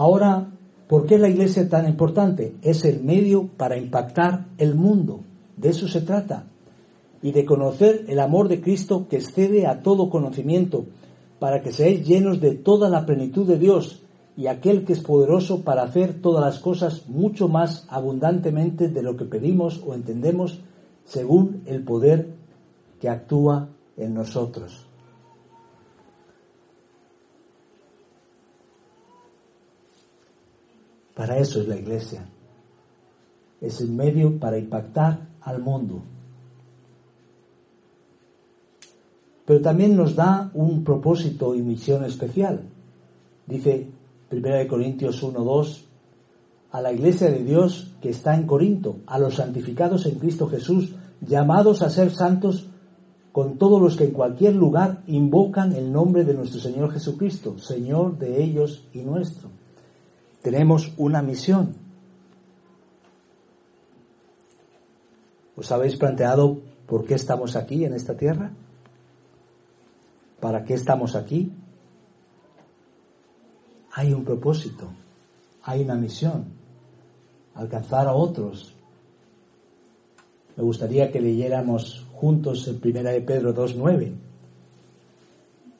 Ahora, 0.00 0.48
¿por 0.88 1.04
qué 1.04 1.18
la 1.18 1.28
iglesia 1.28 1.60
es 1.60 1.68
tan 1.68 1.86
importante? 1.86 2.54
Es 2.62 2.86
el 2.86 3.04
medio 3.04 3.50
para 3.58 3.76
impactar 3.76 4.46
el 4.56 4.74
mundo. 4.74 5.20
De 5.58 5.68
eso 5.68 5.88
se 5.88 6.00
trata 6.00 6.46
y 7.20 7.32
de 7.32 7.44
conocer 7.44 8.06
el 8.08 8.18
amor 8.18 8.48
de 8.48 8.62
Cristo 8.62 9.08
que 9.10 9.16
excede 9.16 9.66
a 9.66 9.82
todo 9.82 10.08
conocimiento, 10.08 10.86
para 11.38 11.60
que 11.60 11.70
seáis 11.70 12.06
llenos 12.06 12.40
de 12.40 12.54
toda 12.54 12.88
la 12.88 13.04
plenitud 13.04 13.46
de 13.46 13.58
Dios 13.58 14.02
y 14.38 14.46
aquel 14.46 14.86
que 14.86 14.94
es 14.94 15.00
poderoso 15.00 15.64
para 15.64 15.82
hacer 15.82 16.22
todas 16.22 16.42
las 16.42 16.60
cosas 16.60 17.06
mucho 17.06 17.48
más 17.48 17.86
abundantemente 17.90 18.88
de 18.88 19.02
lo 19.02 19.18
que 19.18 19.26
pedimos 19.26 19.82
o 19.86 19.92
entendemos, 19.92 20.60
según 21.04 21.60
el 21.66 21.84
poder 21.84 22.30
que 23.02 23.10
actúa 23.10 23.68
en 23.98 24.14
nosotros. 24.14 24.89
Para 31.20 31.36
eso 31.36 31.60
es 31.60 31.68
la 31.68 31.76
iglesia. 31.76 32.24
Es 33.60 33.82
el 33.82 33.90
medio 33.90 34.40
para 34.40 34.56
impactar 34.56 35.28
al 35.42 35.60
mundo. 35.60 36.00
pero 39.44 39.60
también 39.62 39.96
nos 39.96 40.14
da 40.14 40.50
un 40.54 40.84
propósito 40.84 41.56
y 41.56 41.60
misión 41.60 42.04
especial. 42.04 42.62
Dice 43.46 43.88
1 44.30 44.68
Corintios 44.68 45.24
1.2, 45.24 45.82
a 46.70 46.80
la 46.80 46.92
iglesia 46.92 47.30
de 47.32 47.42
Dios 47.42 47.92
que 48.00 48.10
está 48.10 48.36
en 48.36 48.46
Corinto, 48.46 48.98
a 49.06 49.18
los 49.18 49.34
santificados 49.34 50.06
en 50.06 50.20
Cristo 50.20 50.46
Jesús, 50.46 50.94
llamados 51.20 51.82
a 51.82 51.90
ser 51.90 52.12
santos 52.12 52.68
con 53.32 53.58
todos 53.58 53.82
los 53.82 53.96
que 53.96 54.04
en 54.04 54.12
cualquier 54.12 54.54
lugar 54.54 55.02
invocan 55.08 55.72
el 55.72 55.92
nombre 55.92 56.24
de 56.24 56.34
nuestro 56.34 56.60
Señor 56.60 56.92
Jesucristo, 56.92 57.58
Señor 57.58 58.18
de 58.18 58.44
ellos 58.44 58.86
y 58.92 59.00
nuestro. 59.00 59.59
Tenemos 60.42 60.92
una 60.96 61.22
misión. 61.22 61.74
¿Os 65.56 65.70
habéis 65.70 65.96
planteado 65.96 66.58
por 66.86 67.04
qué 67.04 67.14
estamos 67.14 67.54
aquí 67.56 67.84
en 67.84 67.92
esta 67.92 68.16
tierra? 68.16 68.50
¿Para 70.40 70.64
qué 70.64 70.74
estamos 70.74 71.14
aquí? 71.14 71.52
Hay 73.92 74.12
un 74.14 74.24
propósito, 74.24 74.88
hay 75.62 75.82
una 75.82 75.96
misión, 75.96 76.46
alcanzar 77.54 78.06
a 78.06 78.14
otros. 78.14 78.74
Me 80.56 80.62
gustaría 80.62 81.12
que 81.12 81.20
leyéramos 81.20 82.06
juntos 82.14 82.66
en 82.68 82.80
Primera 82.80 83.10
de 83.10 83.20
Pedro 83.20 83.54
2.9. 83.54 84.14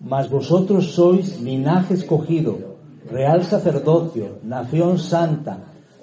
Mas 0.00 0.28
vosotros 0.30 0.92
sois 0.92 1.40
linaje 1.40 1.94
escogido, 1.94 2.69
real 3.08 3.44
sacerdocio, 3.44 4.38
nación 4.42 4.98
santa, 4.98 5.58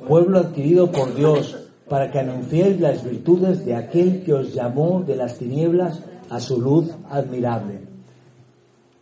pueblo 0.07 0.39
adquirido 0.39 0.91
por 0.91 1.13
Dios, 1.13 1.57
para 1.89 2.11
que 2.11 2.19
anunciéis 2.19 2.79
las 2.79 3.03
virtudes 3.03 3.65
de 3.65 3.75
aquel 3.75 4.23
que 4.23 4.33
os 4.33 4.53
llamó 4.53 5.03
de 5.03 5.15
las 5.15 5.37
tinieblas 5.37 6.03
a 6.29 6.39
su 6.39 6.59
luz 6.59 6.91
admirable. 7.09 7.81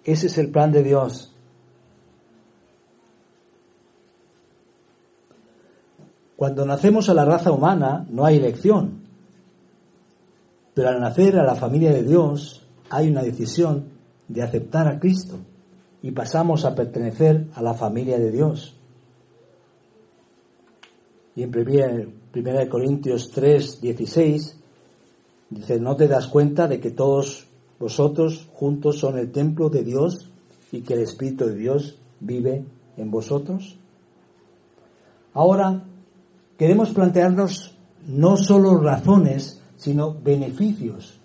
Ese 0.04 0.28
es 0.28 0.38
el 0.38 0.52
plan 0.52 0.72
de 0.72 0.84
Dios. 0.84 1.32
Cuando 6.36 6.66
nacemos 6.66 7.10
a 7.10 7.14
la 7.14 7.26
raza 7.26 7.52
humana 7.52 8.06
no 8.10 8.26
hay 8.26 8.38
elección, 8.38 9.06
pero 10.74 10.90
al 10.90 11.00
nacer 11.00 11.40
a 11.40 11.46
la 11.46 11.56
familia 11.56 11.92
de 11.92 12.04
Dios 12.04 12.68
hay 12.90 13.10
una 13.10 13.24
decisión 13.24 13.86
de 14.28 14.44
aceptar 14.44 14.88
a 14.88 15.00
Cristo 15.00 15.40
y 16.06 16.12
pasamos 16.12 16.66
a 16.66 16.76
pertenecer 16.76 17.48
a 17.56 17.64
la 17.64 17.74
familia 17.74 18.20
de 18.20 18.30
Dios. 18.30 18.76
Y 21.36 21.42
en 21.42 21.50
1 21.50 22.70
Corintios 22.70 23.32
3, 23.32 23.82
16 23.82 24.56
dice, 25.50 25.80
¿no 25.80 25.96
te 25.96 26.08
das 26.08 26.28
cuenta 26.28 26.68
de 26.68 26.80
que 26.80 26.92
todos 26.92 27.48
vosotros 27.80 28.48
juntos 28.54 29.00
son 29.00 29.18
el 29.18 29.32
templo 29.32 29.70
de 29.70 29.84
Dios 29.84 30.30
y 30.72 30.82
que 30.82 30.94
el 30.94 31.00
Espíritu 31.00 31.48
de 31.48 31.56
Dios 31.56 31.98
vive 32.20 32.64
en 32.98 33.10
vosotros? 33.10 33.76
Ahora, 35.34 35.86
queremos 36.56 36.92
plantearnos 36.92 37.76
no 38.06 38.38
solo 38.38 38.78
razones, 38.78 39.60
sino 39.76 40.14
beneficios. 40.14 41.20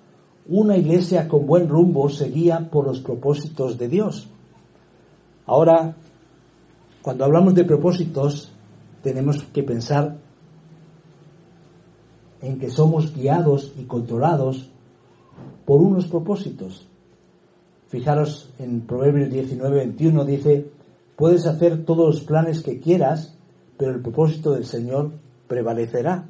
Una 0.48 0.78
iglesia 0.78 1.28
con 1.28 1.46
buen 1.46 1.68
rumbo 1.68 2.08
se 2.08 2.30
guía 2.30 2.70
por 2.70 2.86
los 2.86 3.00
propósitos 3.00 3.76
de 3.76 3.86
Dios. 3.86 4.29
Ahora, 5.50 5.96
cuando 7.02 7.24
hablamos 7.24 7.56
de 7.56 7.64
propósitos, 7.64 8.52
tenemos 9.02 9.42
que 9.52 9.64
pensar 9.64 10.16
en 12.40 12.60
que 12.60 12.70
somos 12.70 13.12
guiados 13.12 13.72
y 13.76 13.82
controlados 13.82 14.70
por 15.66 15.80
unos 15.80 16.06
propósitos. 16.06 16.86
Fijaros 17.88 18.54
en 18.60 18.82
Proverbios 18.82 19.28
19, 19.28 19.76
21 19.78 20.24
dice, 20.24 20.70
puedes 21.16 21.44
hacer 21.48 21.84
todos 21.84 22.14
los 22.14 22.20
planes 22.20 22.62
que 22.62 22.78
quieras, 22.78 23.36
pero 23.76 23.90
el 23.90 24.02
propósito 24.02 24.52
del 24.52 24.66
Señor 24.66 25.10
prevalecerá. 25.48 26.28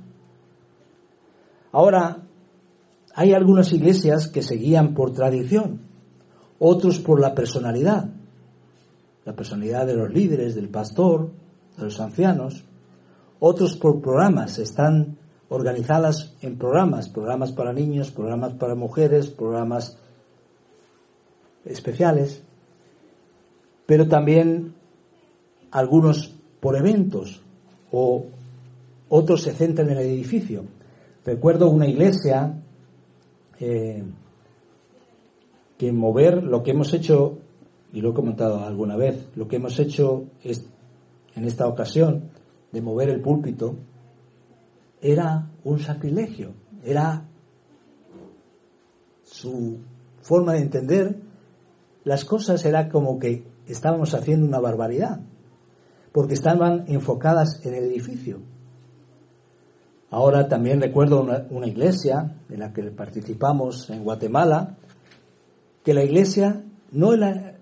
Ahora, 1.72 2.22
hay 3.14 3.35
algunas 3.35 3.70
iglesias 3.74 4.28
que 4.28 4.40
se 4.40 4.54
guían 4.54 4.94
por 4.94 5.12
tradición, 5.12 5.83
otros 6.59 7.00
por 7.00 7.20
la 7.20 7.35
personalidad, 7.35 8.14
la 9.31 9.37
personalidad 9.37 9.87
de 9.87 9.95
los 9.95 10.12
líderes, 10.12 10.57
del 10.57 10.69
pastor, 10.69 11.31
de 11.77 11.85
los 11.85 12.01
ancianos, 12.01 12.64
otros 13.38 13.77
por 13.77 14.01
programas, 14.01 14.59
están 14.59 15.19
organizadas 15.49 16.35
en 16.43 16.59
programas, 16.59 17.09
programas 17.09 17.53
para 17.53 17.73
niños, 17.73 18.11
programas 18.11 18.55
para 18.55 18.75
mujeres, 18.75 19.29
programas 19.29 19.97
especiales, 21.64 22.43
pero 23.87 24.09
también 24.09 24.75
algunos 25.71 26.35
por 26.59 26.77
eventos 26.77 27.40
o 27.93 28.27
otros 29.09 29.43
se 29.43 29.53
centran 29.53 29.90
en 29.90 29.99
el 29.99 30.07
edificio. 30.07 30.64
Recuerdo 31.25 31.71
una 31.71 31.87
iglesia 31.87 32.61
eh, 33.61 34.03
que 35.79 35.93
mover 35.93 36.43
lo 36.43 36.64
que 36.64 36.73
hemos 36.73 36.93
hecho, 36.93 37.38
y 37.92 38.00
lo 38.00 38.11
he 38.11 38.14
comentado 38.14 38.64
alguna 38.64 38.96
vez, 38.96 39.29
lo 39.35 39.48
que 39.48 39.57
hemos 39.57 39.79
hecho 39.79 40.24
es, 40.42 40.64
en 41.35 41.44
esta 41.44 41.66
ocasión 41.66 42.31
de 42.72 42.83
mover 42.83 43.09
el 43.09 43.20
púlpito, 43.20 43.76
era 45.00 45.50
un 45.64 45.79
sacrilegio, 45.81 46.53
era 46.85 47.24
su 49.22 49.79
forma 50.22 50.55
de 50.55 50.61
entender 50.61 51.20
las 52.05 52.24
cosas, 52.24 52.64
era 52.64 52.88
como 52.88 53.18
que 53.18 53.44
estábamos 53.66 54.14
haciendo 54.14 54.46
una 54.46 54.61
barbaridad, 54.61 55.20
porque 56.12 56.35
estaban 56.35 56.85
enfocadas 56.88 57.61
en 57.64 57.74
el 57.74 57.85
edificio. 57.85 58.40
Ahora 60.11 60.48
también 60.48 60.81
recuerdo 60.81 61.22
una, 61.22 61.66
iglesia 61.66 62.37
en 62.48 62.61
la 62.61 62.72
que 62.72 62.83
participamos 62.90 63.88
en 63.90 64.03
Guatemala, 64.03 64.76
que 65.85 65.94
la 65.94 66.03
iglesia 66.03 66.64
no 66.90 67.14
era 67.14 67.60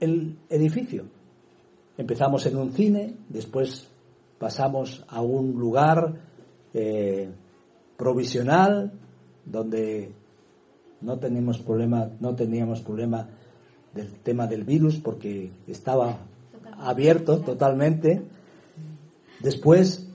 el 0.00 0.36
edificio. 0.48 1.04
Empezamos 1.98 2.44
en 2.46 2.56
un 2.56 2.72
cine, 2.72 3.14
después 3.28 3.88
pasamos 4.38 5.04
a 5.08 5.22
un 5.22 5.52
lugar 5.58 6.14
eh, 6.74 7.30
provisional 7.96 8.92
donde 9.44 10.12
no 11.00 11.18
teníamos 11.18 11.58
problema, 11.58 12.10
no 12.20 12.34
teníamos 12.34 12.82
problema 12.82 13.28
del 13.94 14.10
tema 14.18 14.46
del 14.46 14.64
virus 14.64 14.98
porque 14.98 15.50
estaba 15.66 16.18
abierto 16.78 17.40
totalmente. 17.40 18.22
Después, 19.40 20.06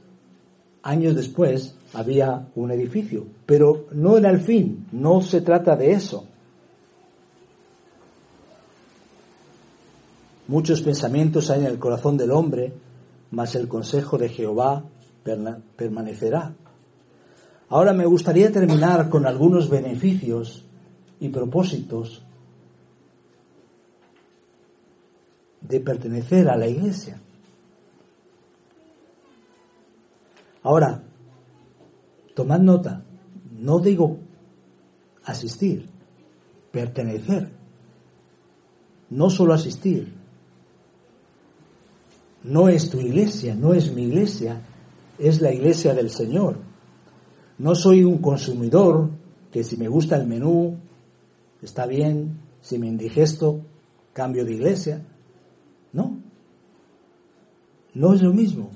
años 0.84 1.16
después, 1.16 1.76
había 1.94 2.48
un 2.56 2.72
edificio, 2.72 3.26
pero 3.46 3.88
no 3.92 4.18
era 4.18 4.30
el 4.30 4.40
fin, 4.42 4.88
no 4.92 5.22
se 5.22 5.42
trata 5.42 5.76
de 5.76 5.92
eso. 5.92 6.28
Muchos 10.52 10.82
pensamientos 10.82 11.50
hay 11.50 11.62
en 11.62 11.68
el 11.68 11.80
corazón 11.80 12.18
del 12.18 12.30
hombre, 12.30 12.74
mas 13.32 13.56
el 13.56 13.70
consejo 13.70 14.18
de 14.18 14.28
Jehová 14.28 14.84
permanecerá. 15.78 16.54
Ahora 17.70 17.94
me 17.94 18.06
gustaría 18.06 18.52
terminar 18.52 19.08
con 19.08 19.26
algunos 19.26 19.70
beneficios 19.70 20.66
y 21.22 21.30
propósitos 21.30 22.22
de 25.62 25.80
pertenecer 25.80 26.50
a 26.50 26.58
la 26.58 26.68
iglesia. 26.68 27.22
Ahora, 30.64 31.02
tomad 32.36 32.60
nota, 32.60 33.06
no 33.58 33.80
digo 33.80 34.18
asistir, 35.24 35.88
pertenecer, 36.74 37.48
no 39.12 39.30
solo 39.30 39.54
asistir. 39.54 40.20
No 42.44 42.70
es 42.70 42.90
tu 42.90 43.00
iglesia, 43.00 43.56
no 43.56 43.74
es 43.74 43.94
mi 43.94 44.04
iglesia, 44.04 44.62
es 45.20 45.42
la 45.42 45.54
iglesia 45.54 45.94
del 45.94 46.10
Señor. 46.10 46.58
No 47.60 47.76
soy 47.76 48.04
un 48.04 48.18
consumidor 48.18 49.10
que 49.52 49.64
si 49.64 49.78
me 49.78 49.88
gusta 49.88 50.16
el 50.16 50.26
menú, 50.26 50.78
está 51.62 51.86
bien, 51.86 52.40
si 52.62 52.80
me 52.80 52.88
indigesto, 52.88 53.62
cambio 54.14 54.44
de 54.44 54.54
iglesia. 54.54 55.06
No, 55.94 56.18
no 57.94 58.14
es 58.14 58.22
lo 58.24 58.34
mismo. 58.34 58.72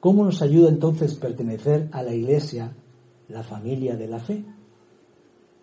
¿Cómo 0.00 0.24
nos 0.24 0.42
ayuda 0.42 0.70
entonces 0.70 1.14
pertenecer 1.14 1.88
a 1.92 2.02
la 2.02 2.14
iglesia, 2.14 2.72
la 3.28 3.42
familia 3.42 3.96
de 3.96 4.08
la 4.08 4.18
fe? 4.18 4.44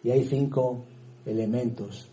Y 0.03 0.11
hay 0.11 0.23
cinco 0.25 0.85
elementos 1.25 2.09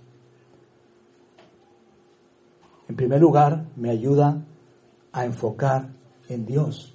en 2.92 2.96
primer 2.96 3.22
lugar, 3.22 3.68
me 3.74 3.88
ayuda 3.88 4.44
a 5.12 5.24
enfocar 5.24 5.94
en 6.28 6.44
Dios. 6.44 6.94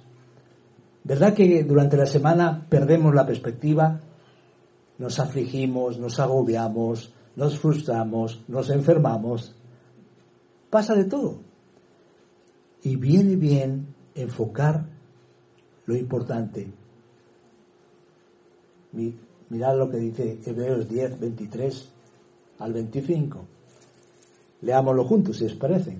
¿Verdad 1.02 1.34
que 1.34 1.64
durante 1.64 1.96
la 1.96 2.06
semana 2.06 2.68
perdemos 2.70 3.12
la 3.12 3.26
perspectiva? 3.26 4.00
Nos 4.98 5.18
afligimos, 5.18 5.98
nos 5.98 6.20
agobiamos, 6.20 7.12
nos 7.34 7.58
frustramos, 7.58 8.44
nos 8.46 8.70
enfermamos. 8.70 9.56
Pasa 10.70 10.94
de 10.94 11.06
todo. 11.06 11.40
Y 12.84 12.94
viene 12.94 13.34
bien 13.34 13.92
enfocar 14.14 14.86
lo 15.84 15.96
importante. 15.96 16.72
Mirad 18.92 19.76
lo 19.76 19.90
que 19.90 19.96
dice 19.96 20.38
Hebreos 20.46 20.88
10, 20.88 21.18
23 21.18 21.92
al 22.60 22.72
25. 22.72 23.57
Leámoslo 24.62 25.04
juntos, 25.04 25.38
si 25.38 25.44
os 25.44 25.54
parece. 25.54 25.98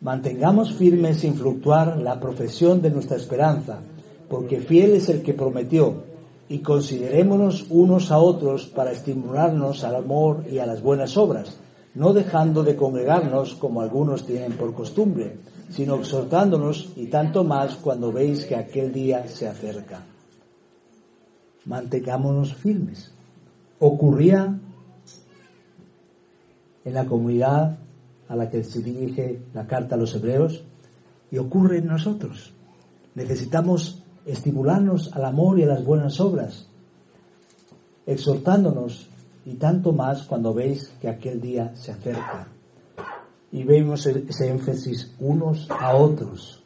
Mantengamos 0.00 0.72
firme 0.74 1.14
sin 1.14 1.34
fluctuar 1.34 1.98
la 1.98 2.20
profesión 2.20 2.82
de 2.82 2.90
nuestra 2.90 3.16
esperanza, 3.16 3.80
porque 4.28 4.60
fiel 4.60 4.94
es 4.94 5.08
el 5.08 5.22
que 5.22 5.34
prometió, 5.34 6.02
y 6.48 6.58
considerémonos 6.58 7.66
unos 7.70 8.10
a 8.10 8.18
otros 8.18 8.66
para 8.66 8.92
estimularnos 8.92 9.82
al 9.82 9.96
amor 9.96 10.44
y 10.50 10.58
a 10.58 10.66
las 10.66 10.82
buenas 10.82 11.16
obras, 11.16 11.56
no 11.94 12.12
dejando 12.12 12.62
de 12.62 12.76
congregarnos 12.76 13.54
como 13.54 13.80
algunos 13.80 14.26
tienen 14.26 14.52
por 14.52 14.74
costumbre, 14.74 15.38
sino 15.70 15.96
exhortándonos 15.96 16.92
y 16.96 17.06
tanto 17.06 17.44
más 17.44 17.76
cuando 17.76 18.12
veis 18.12 18.44
que 18.44 18.56
aquel 18.56 18.92
día 18.92 19.26
se 19.26 19.48
acerca. 19.48 20.02
Mantengámonos 21.64 22.54
firmes. 22.54 23.10
Ocurría 23.78 24.58
en 26.84 26.94
la 26.94 27.06
comunidad 27.06 27.78
a 28.28 28.36
la 28.36 28.50
que 28.50 28.62
se 28.64 28.80
dirige 28.80 29.42
la 29.52 29.66
carta 29.66 29.94
a 29.94 29.98
los 29.98 30.14
hebreos 30.14 30.64
y 31.30 31.38
ocurre 31.38 31.78
en 31.78 31.86
nosotros. 31.86 32.52
Necesitamos 33.14 34.02
estimularnos 34.26 35.12
al 35.12 35.24
amor 35.24 35.58
y 35.58 35.64
a 35.64 35.66
las 35.66 35.84
buenas 35.84 36.20
obras, 36.20 36.68
exhortándonos 38.06 39.08
y 39.44 39.54
tanto 39.54 39.92
más 39.92 40.22
cuando 40.22 40.54
veis 40.54 40.92
que 41.00 41.08
aquel 41.08 41.40
día 41.40 41.74
se 41.74 41.92
acerca. 41.92 42.48
Y 43.52 43.62
vemos 43.64 44.06
ese 44.06 44.48
énfasis 44.48 45.14
unos 45.20 45.70
a 45.70 45.94
otros. 45.94 46.62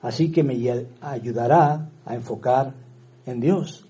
Así 0.00 0.32
que 0.32 0.42
me 0.42 0.54
ayudará 1.00 1.90
a 2.06 2.14
enfocar 2.14 2.72
en 3.26 3.40
Dios, 3.40 3.86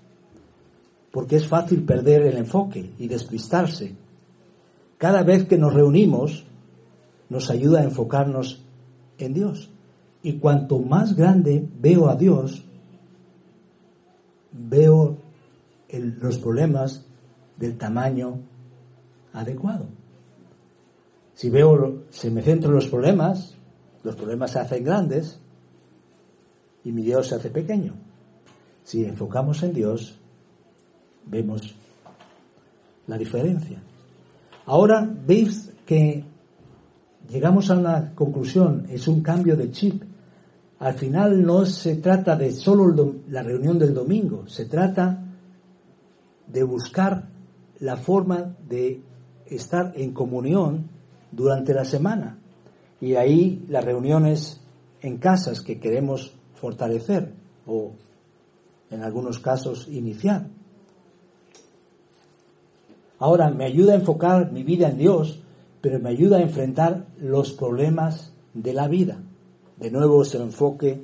porque 1.11 1.37
es 1.37 1.47
fácil 1.47 1.83
perder 1.83 2.23
el 2.23 2.37
enfoque 2.37 2.93
y 2.97 3.07
despistarse 3.07 3.95
cada 5.01 5.23
vez 5.23 5.47
que 5.47 5.57
nos 5.57 5.73
reunimos, 5.73 6.45
nos 7.27 7.49
ayuda 7.49 7.79
a 7.79 7.83
enfocarnos 7.83 8.61
en 9.17 9.33
Dios. 9.33 9.71
Y 10.21 10.33
cuanto 10.33 10.77
más 10.77 11.15
grande 11.15 11.67
veo 11.79 12.07
a 12.07 12.15
Dios, 12.15 12.63
veo 14.51 15.17
los 15.89 16.37
problemas 16.37 17.03
del 17.57 17.79
tamaño 17.79 18.41
adecuado. 19.33 19.87
Si 21.33 21.49
veo, 21.49 22.03
se 22.11 22.29
me 22.29 22.43
centro 22.43 22.69
en 22.69 22.75
los 22.75 22.87
problemas, 22.87 23.55
los 24.03 24.15
problemas 24.15 24.51
se 24.51 24.59
hacen 24.59 24.83
grandes 24.83 25.39
y 26.83 26.91
mi 26.91 27.01
Dios 27.01 27.29
se 27.29 27.35
hace 27.37 27.49
pequeño. 27.49 27.95
Si 28.83 29.03
enfocamos 29.03 29.63
en 29.63 29.73
Dios, 29.73 30.19
vemos 31.25 31.73
la 33.07 33.17
diferencia. 33.17 33.81
Ahora 34.71 35.05
veis 35.05 35.69
que 35.85 36.23
llegamos 37.27 37.69
a 37.69 37.77
una 37.77 38.15
conclusión, 38.15 38.85
es 38.89 39.05
un 39.09 39.21
cambio 39.21 39.57
de 39.57 39.69
chip. 39.69 40.01
Al 40.79 40.93
final 40.93 41.43
no 41.43 41.65
se 41.65 41.97
trata 41.97 42.37
de 42.37 42.53
solo 42.53 43.15
la 43.27 43.43
reunión 43.43 43.77
del 43.77 43.93
domingo, 43.93 44.47
se 44.47 44.67
trata 44.67 45.25
de 46.47 46.63
buscar 46.63 47.27
la 47.79 47.97
forma 47.97 48.55
de 48.65 49.01
estar 49.45 49.91
en 49.93 50.13
comunión 50.13 50.87
durante 51.33 51.73
la 51.73 51.83
semana. 51.83 52.39
Y 53.01 53.15
ahí 53.15 53.65
las 53.67 53.83
reuniones 53.83 54.61
en 55.01 55.17
casas 55.17 55.59
que 55.59 55.81
queremos 55.81 56.33
fortalecer 56.53 57.33
o 57.65 57.91
en 58.89 59.03
algunos 59.03 59.37
casos 59.39 59.89
iniciar. 59.89 60.47
Ahora 63.21 63.51
me 63.51 63.65
ayuda 63.65 63.93
a 63.93 63.97
enfocar 63.97 64.51
mi 64.51 64.63
vida 64.63 64.89
en 64.89 64.97
Dios, 64.97 65.39
pero 65.79 65.99
me 65.99 66.09
ayuda 66.09 66.37
a 66.37 66.41
enfrentar 66.41 67.05
los 67.19 67.51
problemas 67.51 68.33
de 68.55 68.73
la 68.73 68.87
vida. 68.87 69.21
De 69.77 69.91
nuevo 69.91 70.23
ese 70.23 70.39
enfoque 70.39 71.03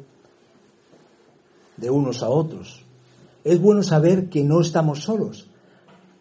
de 1.77 1.89
unos 1.91 2.23
a 2.23 2.29
otros. 2.29 2.83
Es 3.43 3.61
bueno 3.61 3.83
saber 3.83 4.29
que 4.29 4.43
no 4.43 4.61
estamos 4.61 5.03
solos. 5.03 5.51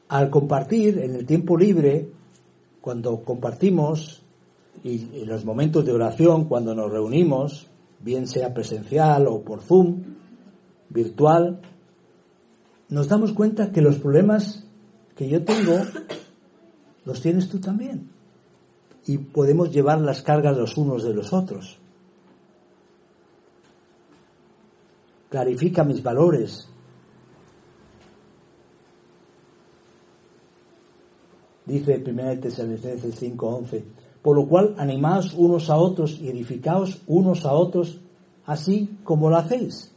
Al 0.08 0.28
compartir 0.28 0.98
en 0.98 1.14
el 1.14 1.24
tiempo 1.24 1.56
libre, 1.56 2.10
cuando 2.82 3.22
compartimos 3.22 4.22
y 4.84 5.22
en 5.22 5.26
los 5.26 5.46
momentos 5.46 5.86
de 5.86 5.92
oración, 5.92 6.44
cuando 6.44 6.74
nos 6.74 6.90
reunimos, 6.90 7.68
bien 8.00 8.26
sea 8.26 8.52
presencial 8.52 9.26
o 9.28 9.40
por 9.40 9.62
Zoom, 9.62 10.02
virtual, 10.90 11.62
nos 12.90 13.08
damos 13.08 13.32
cuenta 13.32 13.72
que 13.72 13.80
los 13.80 13.96
problemas 13.96 14.65
que 15.16 15.28
yo 15.28 15.44
tengo 15.44 15.78
los 17.04 17.20
tienes 17.20 17.48
tú 17.48 17.58
también. 17.58 18.10
Y 19.06 19.18
podemos 19.18 19.72
llevar 19.72 20.00
las 20.00 20.22
cargas 20.22 20.56
los 20.56 20.76
unos 20.76 21.04
de 21.04 21.14
los 21.14 21.32
otros. 21.32 21.78
Clarifica 25.28 25.84
mis 25.84 26.02
valores. 26.02 26.68
Dice 31.64 32.02
1 32.04 32.40
Tesalonicenses 32.40 33.20
5:11 33.20 33.84
por 34.26 34.34
lo 34.34 34.48
cual 34.48 34.74
animaos 34.76 35.34
unos 35.34 35.70
a 35.70 35.76
otros 35.76 36.18
y 36.20 36.28
edificaos 36.28 37.00
unos 37.06 37.46
a 37.46 37.52
otros, 37.52 38.00
así 38.44 38.98
como 39.04 39.30
lo 39.30 39.36
hacéis. 39.36 39.94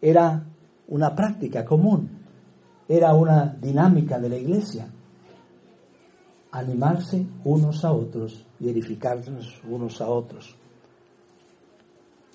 Era 0.00 0.46
una 0.88 1.14
práctica 1.14 1.66
común, 1.66 2.23
era 2.88 3.14
una 3.14 3.56
dinámica 3.60 4.18
de 4.18 4.28
la 4.28 4.36
iglesia. 4.36 4.88
Animarse 6.52 7.26
unos 7.44 7.84
a 7.84 7.92
otros 7.92 8.46
y 8.60 8.68
edificarnos 8.68 9.60
unos 9.68 10.00
a 10.00 10.08
otros. 10.08 10.54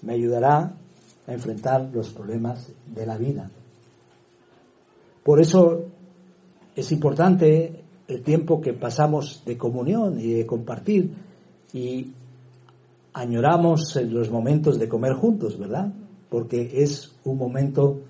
Me 0.02 0.14
ayudará 0.14 0.74
a 1.28 1.34
enfrentar 1.34 1.90
los 1.94 2.10
problemas 2.10 2.72
de 2.86 3.06
la 3.06 3.18
vida. 3.18 3.50
Por 5.24 5.40
eso 5.40 5.86
es 6.76 6.92
importante 6.92 7.84
el 8.08 8.24
tiempo 8.24 8.60
que 8.60 8.74
pasamos 8.74 9.44
de 9.46 9.58
comunión 9.58 10.20
y 10.20 10.34
de 10.34 10.46
compartir 10.46 11.14
y 11.74 12.12
añoramos 13.14 13.96
los 13.96 14.32
momentos 14.32 14.80
de 14.80 14.90
comer 14.90 15.14
juntos, 15.14 15.60
¿verdad? 15.60 15.94
Porque 16.30 16.82
es 16.82 17.16
un 17.24 17.38
momento 17.38 18.02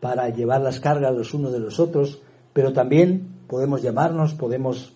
para 0.00 0.28
llevar 0.30 0.62
las 0.62 0.80
cargas 0.80 1.14
los 1.14 1.34
unos 1.34 1.52
de 1.52 1.60
los 1.60 1.78
otros, 1.78 2.20
pero 2.52 2.72
también 2.72 3.44
podemos 3.46 3.82
llamarnos, 3.82 4.34
podemos 4.34 4.92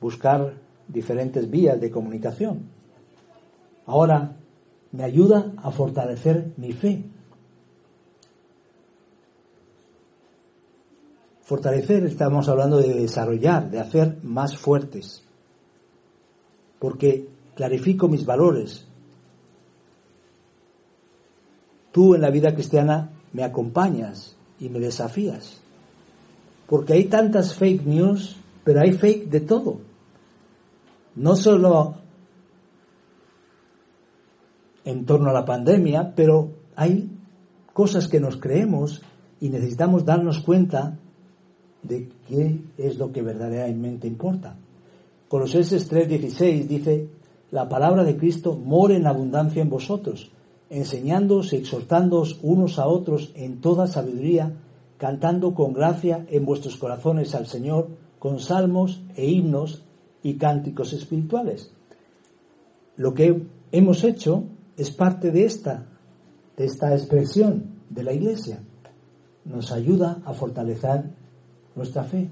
buscar 0.00 0.54
diferentes 0.88 1.50
vías 1.50 1.80
de 1.80 1.90
comunicación. 1.90 2.62
Ahora, 3.86 4.36
me 4.92 5.04
ayuda 5.04 5.52
a 5.56 5.70
fortalecer 5.70 6.52
mi 6.56 6.72
fe, 6.72 7.04
Fortalecer, 11.44 12.06
estamos 12.06 12.48
hablando 12.48 12.78
de 12.78 12.94
desarrollar, 12.94 13.70
de 13.70 13.78
hacer 13.78 14.16
más 14.22 14.56
fuertes. 14.56 15.22
Porque 16.78 17.28
clarifico 17.54 18.08
mis 18.08 18.24
valores. 18.24 18.86
Tú 21.92 22.14
en 22.14 22.22
la 22.22 22.30
vida 22.30 22.54
cristiana 22.54 23.10
me 23.34 23.44
acompañas 23.44 24.36
y 24.64 24.70
me 24.70 24.80
desafías. 24.80 25.60
Porque 26.66 26.94
hay 26.94 27.04
tantas 27.04 27.54
fake 27.54 27.84
news, 27.84 28.36
pero 28.64 28.80
hay 28.80 28.92
fake 28.92 29.28
de 29.28 29.40
todo. 29.40 29.80
No 31.16 31.36
solo 31.36 31.96
en 34.84 35.04
torno 35.04 35.30
a 35.30 35.32
la 35.34 35.44
pandemia, 35.44 36.14
pero 36.16 36.50
hay 36.76 37.10
cosas 37.72 38.08
que 38.08 38.20
nos 38.20 38.38
creemos 38.38 39.02
y 39.40 39.50
necesitamos 39.50 40.04
darnos 40.04 40.40
cuenta 40.40 40.98
de 41.82 42.08
qué 42.26 42.60
es 42.78 42.96
lo 42.96 43.12
que 43.12 43.22
verdaderamente 43.22 44.06
importa. 44.06 44.56
Colosenses 45.28 45.90
3:16 45.90 46.66
dice, 46.66 47.08
la 47.50 47.68
palabra 47.68 48.04
de 48.04 48.16
Cristo 48.16 48.56
mora 48.56 48.96
en 48.96 49.06
abundancia 49.06 49.60
en 49.60 49.68
vosotros, 49.68 50.30
enseñándoos 50.70 51.52
y 51.52 51.56
exhortándoos 51.56 52.38
unos 52.42 52.78
a 52.78 52.86
otros 52.86 53.32
en 53.34 53.60
toda 53.60 53.86
sabiduría, 53.86 54.52
cantando 54.98 55.54
con 55.54 55.72
gracia 55.72 56.26
en 56.28 56.44
vuestros 56.44 56.76
corazones 56.76 57.34
al 57.34 57.46
Señor, 57.46 57.88
con 58.18 58.38
salmos 58.38 59.02
e 59.16 59.26
himnos 59.26 59.82
y 60.22 60.34
cánticos 60.34 60.92
espirituales. 60.92 61.70
Lo 62.96 63.12
que 63.12 63.42
hemos 63.72 64.04
hecho 64.04 64.44
es 64.76 64.90
parte 64.90 65.30
de 65.30 65.44
esta, 65.44 65.86
de 66.56 66.64
esta 66.64 66.94
expresión 66.94 67.64
de 67.90 68.02
la 68.02 68.12
Iglesia. 68.12 68.60
Nos 69.44 69.72
ayuda 69.72 70.22
a 70.24 70.32
fortalecer 70.32 71.04
nuestra 71.74 72.04
fe. 72.04 72.30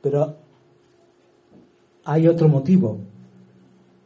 Pero 0.00 0.36
hay 2.04 2.26
otro 2.28 2.48
motivo 2.48 2.98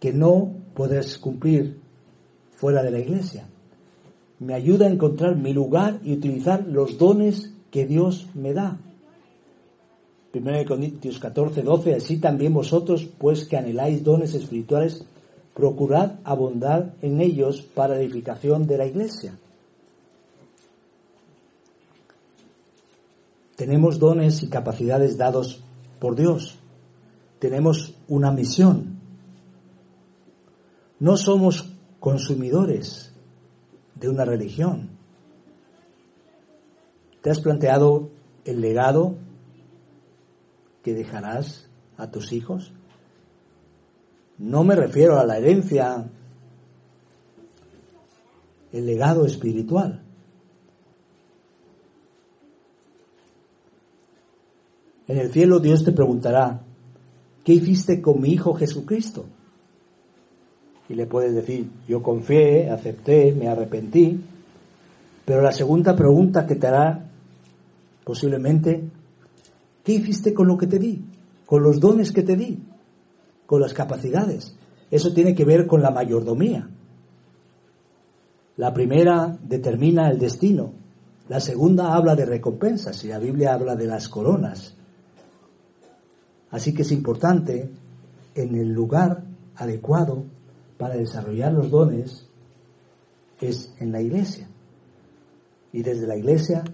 que 0.01 0.13
no 0.13 0.53
puedes 0.75 1.19
cumplir 1.19 1.79
fuera 2.57 2.83
de 2.83 2.91
la 2.91 2.99
iglesia. 2.99 3.47
Me 4.39 4.55
ayuda 4.55 4.87
a 4.87 4.91
encontrar 4.91 5.37
mi 5.37 5.53
lugar 5.53 6.01
y 6.05 6.13
utilizar 6.13 6.67
los 6.67 6.99
dones 6.99 7.53
que 7.71 7.87
Dios 7.87 8.27
me 8.35 8.53
da. 8.53 8.79
1 10.35 10.65
Corintios 10.67 11.19
14, 11.19 11.63
12, 11.63 11.95
así 11.95 12.19
también 12.19 12.53
vosotros, 12.53 13.09
pues 13.19 13.47
que 13.47 13.57
anheláis 13.57 14.05
dones 14.05 14.35
espirituales, 14.35 15.07
procurad 15.55 16.17
abundar 16.25 16.95
en 17.01 17.23
ellos 17.23 17.63
para 17.63 17.99
edificación 17.99 18.67
de 18.67 18.77
la 18.77 18.87
iglesia. 18.87 19.39
Tenemos 23.57 23.99
dones 23.99 24.43
y 24.43 24.49
capacidades 24.49 25.17
dados 25.17 25.63
por 25.99 26.15
Dios. 26.15 26.59
Tenemos 27.39 27.95
una 28.09 28.31
misión. 28.31 29.01
No 30.99 31.17
somos 31.17 31.73
consumidores 32.01 33.13
de 33.95 34.09
una 34.09 34.25
religión. 34.25 34.91
¿Te 37.23 37.31
has 37.31 37.41
planteado 37.41 38.11
el 38.45 38.61
legado 38.61 39.17
que 40.83 40.95
dejarás 40.95 41.69
a 41.97 42.11
tus 42.11 42.33
hijos? 42.33 42.73
No 44.39 44.65
me 44.65 44.77
refiero 44.77 45.19
a 45.19 45.25
la 45.25 45.39
herencia, 45.39 46.09
el 48.73 48.87
legado 48.87 49.25
espiritual. 49.25 50.03
En 55.09 55.19
el 55.19 55.33
cielo 55.33 55.61
Dios 55.61 55.85
te 55.85 55.93
preguntará, 55.93 56.66
¿qué 57.47 57.53
hiciste 57.53 58.03
con 58.03 58.21
mi 58.21 58.33
Hijo 58.33 58.55
Jesucristo? 58.55 59.25
Y 60.89 60.95
le 60.95 61.07
puedes 61.07 61.33
decir, 61.33 61.71
yo 61.87 62.03
confié, 62.03 62.69
acepté, 62.71 63.33
me 63.33 63.47
arrepentí. 63.47 64.21
Pero 65.25 65.43
la 65.43 65.53
segunda 65.53 65.95
pregunta 65.95 66.45
que 66.45 66.57
te 66.57 66.67
hará 66.67 67.09
posiblemente, 68.03 68.83
¿qué 69.85 69.93
hiciste 69.93 70.35
con 70.35 70.49
lo 70.49 70.59
que 70.59 70.67
te 70.67 70.81
di? 70.81 71.05
Con 71.47 71.63
los 71.63 71.79
dones 71.79 72.11
que 72.11 72.23
te 72.25 72.35
di 72.35 72.59
con 73.47 73.61
las 73.61 73.73
capacidades. 73.73 74.55
Eso 74.91 75.13
tiene 75.13 75.35
que 75.35 75.45
ver 75.45 75.67
con 75.67 75.81
la 75.81 75.91
mayordomía. 75.91 76.69
La 78.57 78.75
primera 78.75 79.39
determina 79.41 80.11
el 80.11 80.19
destino, 80.19 80.73
la 81.29 81.41
segunda 81.41 81.95
habla 81.95 82.17
de 82.17 82.25
recompensas 82.25 83.05
y 83.05 83.09
la 83.09 83.19
Biblia 83.19 83.55
habla 83.55 83.77
de 83.77 83.87
las 83.87 84.09
coronas. 84.09 84.76
Así 86.51 86.75
que 86.75 86.83
es 86.83 86.93
importante 86.93 87.71
en 88.35 88.55
el 88.55 88.73
lugar 88.73 89.23
adecuado 89.57 90.25
para 90.79 90.97
desarrollar 90.97 91.53
los 91.53 91.71
dones 91.71 92.27
es 93.41 93.75
en 93.79 93.93
la 93.93 94.01
iglesia. 94.01 94.49
Y 95.73 95.83
desde 95.83 96.07
la 96.07 96.17
iglesia 96.17 96.65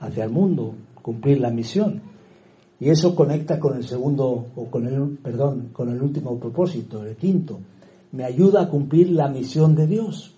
hacia 0.00 0.24
el 0.24 0.30
mundo, 0.30 0.74
cumplir 1.02 1.40
la 1.40 1.50
misión. 1.50 2.02
Y 2.80 2.90
eso 2.90 3.14
conecta 3.14 3.58
con 3.58 3.76
el 3.76 3.84
segundo, 3.86 4.46
o 4.54 4.66
con 4.66 4.86
el, 4.86 5.16
perdón, 5.18 5.70
con 5.72 5.88
el 5.90 6.02
último 6.02 6.38
propósito, 6.38 7.04
el 7.04 7.16
quinto. 7.16 7.60
Me 8.12 8.24
ayuda 8.24 8.62
a 8.62 8.68
cumplir 8.68 9.10
la 9.10 9.28
misión 9.28 9.74
de 9.74 9.86
Dios. 9.86 10.34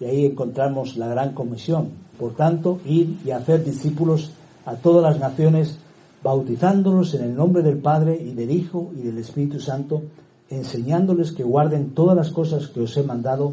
Y 0.00 0.04
ahí 0.06 0.26
encontramos 0.26 0.96
la 0.96 1.08
gran 1.08 1.34
comisión. 1.34 1.90
Por 2.18 2.34
tanto, 2.34 2.80
ir 2.84 3.18
y 3.24 3.30
hacer 3.30 3.64
discípulos 3.64 4.32
a 4.64 4.76
todas 4.76 5.02
las 5.02 5.20
naciones, 5.20 5.78
bautizándolos 6.24 7.12
en 7.12 7.24
el 7.24 7.36
nombre 7.36 7.62
del 7.62 7.76
Padre 7.76 8.16
y 8.16 8.32
del 8.32 8.50
Hijo 8.50 8.90
y 8.96 9.02
del 9.02 9.18
Espíritu 9.18 9.60
Santo, 9.60 10.04
enseñándoles 10.48 11.32
que 11.32 11.44
guarden 11.44 11.90
todas 11.90 12.16
las 12.16 12.30
cosas 12.30 12.68
que 12.68 12.80
os 12.80 12.96
he 12.96 13.02
mandado. 13.02 13.52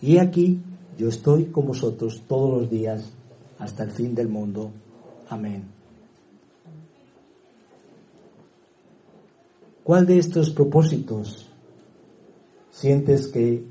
Y 0.00 0.16
aquí 0.16 0.62
yo 0.96 1.08
estoy 1.08 1.44
con 1.46 1.66
vosotros 1.66 2.22
todos 2.26 2.58
los 2.58 2.70
días 2.70 3.12
hasta 3.58 3.84
el 3.84 3.90
fin 3.90 4.14
del 4.14 4.28
mundo. 4.28 4.70
Amén. 5.28 5.64
¿Cuál 9.84 10.06
de 10.06 10.18
estos 10.18 10.48
propósitos 10.50 11.50
sientes 12.70 13.28
que 13.28 13.62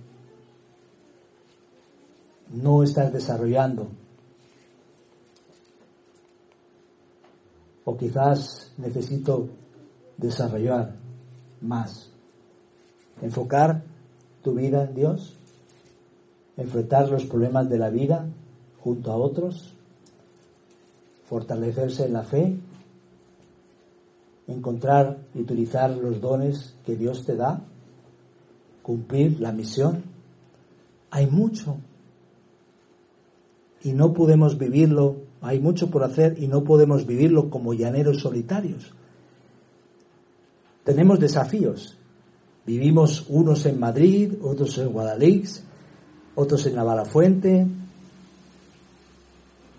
no 2.53 2.83
estás 2.83 3.11
desarrollando? 3.11 3.87
O 7.89 7.97
quizás 7.97 8.71
necesito 8.77 9.49
desarrollar 10.17 10.95
más. 11.61 12.11
Enfocar 13.21 13.81
tu 14.43 14.53
vida 14.53 14.83
en 14.83 14.93
Dios. 14.93 15.35
Enfrentar 16.55 17.09
los 17.09 17.25
problemas 17.25 17.67
de 17.69 17.79
la 17.79 17.89
vida 17.89 18.27
junto 18.83 19.11
a 19.11 19.15
otros 19.15 19.73
fortalecerse 21.29 22.07
en 22.07 22.13
la 22.13 22.23
fe, 22.23 22.57
encontrar 24.47 25.19
y 25.35 25.41
utilizar 25.41 25.91
los 25.91 26.19
dones 26.19 26.75
que 26.83 26.95
Dios 26.95 27.23
te 27.23 27.35
da, 27.35 27.61
cumplir 28.81 29.39
la 29.39 29.51
misión. 29.51 30.03
Hay 31.11 31.27
mucho 31.27 31.77
y 33.83 33.93
no 33.93 34.11
podemos 34.11 34.57
vivirlo, 34.57 35.17
hay 35.41 35.59
mucho 35.59 35.89
por 35.89 36.03
hacer 36.03 36.41
y 36.41 36.47
no 36.47 36.63
podemos 36.63 37.05
vivirlo 37.05 37.49
como 37.49 37.73
llaneros 37.73 38.19
solitarios. 38.21 38.93
Tenemos 40.83 41.19
desafíos. 41.19 41.97
Vivimos 42.65 43.25
unos 43.29 43.65
en 43.65 43.79
Madrid, 43.79 44.33
otros 44.41 44.77
en 44.77 44.89
Guadalix, 44.89 45.63
otros 46.35 46.65
en 46.65 46.75
Navalafuente, 46.75 47.67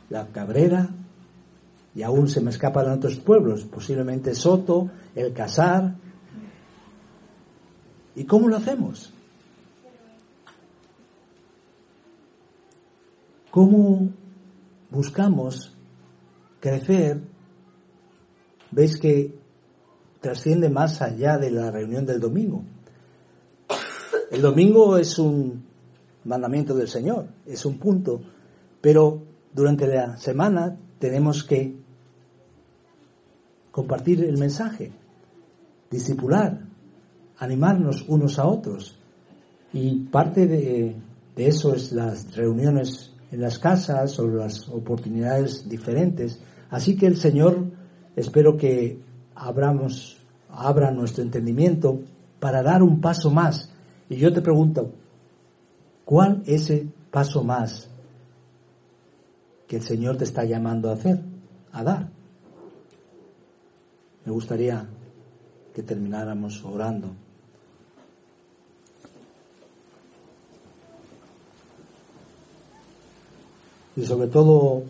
La 0.09 0.27
Cabrera, 0.29 0.89
y 1.95 2.03
aún 2.03 2.29
se 2.29 2.41
me 2.41 2.51
escapan 2.51 2.91
otros 2.91 3.17
pueblos, 3.17 3.65
posiblemente 3.65 4.35
Soto, 4.35 4.91
El 5.15 5.33
Casar. 5.33 5.95
¿Y 8.15 8.25
cómo 8.25 8.49
lo 8.49 8.57
hacemos? 8.57 9.13
¿Cómo 13.51 14.11
buscamos 14.91 15.77
crecer? 16.61 17.21
Veis 18.71 18.99
que 18.99 19.35
trasciende 20.21 20.69
más 20.69 21.03
allá 21.03 21.39
de 21.39 21.51
la 21.51 21.71
reunión 21.71 22.07
del 22.07 22.21
domingo. 22.21 22.65
El 24.31 24.43
domingo 24.43 24.97
es 24.97 25.19
un 25.19 25.65
mandamiento 26.25 26.75
del 26.75 26.89
Señor, 26.89 27.27
es 27.47 27.65
un 27.65 27.79
punto, 27.79 28.21
pero 28.81 29.23
durante 29.53 29.87
la 29.87 30.17
semana 30.19 30.77
tenemos 30.99 31.43
que 31.43 31.75
compartir 33.71 34.25
el 34.25 34.39
mensaje, 34.39 34.93
discipular, 35.91 36.61
animarnos 37.39 38.05
unos 38.09 38.39
a 38.39 38.47
otros. 38.47 38.97
Y 39.73 40.01
parte 40.07 40.47
de, 40.47 40.97
eso 41.37 41.75
es 41.75 41.93
las 41.93 42.37
reuniones 42.37 43.10
en 43.31 43.41
las 43.41 43.59
casas 43.59 44.19
o 44.19 44.27
las 44.27 44.69
oportunidades 44.69 45.69
diferentes. 45.69 46.41
Así 46.71 46.97
que 46.97 47.07
el 47.07 47.17
Señor 47.17 47.65
espero 48.17 48.57
que 48.57 49.01
abramos, 49.35 50.19
abra 50.51 50.91
nuestro 50.91 51.23
entendimiento 51.23 52.01
para 52.39 52.63
dar 52.63 52.83
un 52.83 53.01
paso 53.01 53.31
más. 53.31 53.71
Y 54.09 54.17
yo 54.17 54.33
te 54.33 54.43
pregunto, 54.43 54.93
¿cuál 56.05 56.43
es 56.47 56.63
ese 56.71 56.89
paso 57.11 57.43
más 57.43 57.91
que 59.71 59.77
el 59.77 59.83
Señor 59.83 60.17
te 60.17 60.25
está 60.25 60.45
llamando 60.45 60.91
a 60.91 60.95
hacer, 60.95 61.21
a 61.71 61.85
dar. 61.85 62.09
Me 64.25 64.33
gustaría 64.33 64.85
que 65.73 65.85
termináramos 65.85 66.65
orando. 66.65 67.15
Y 74.01 74.07
sobre 74.07 74.29
todo 74.29 74.83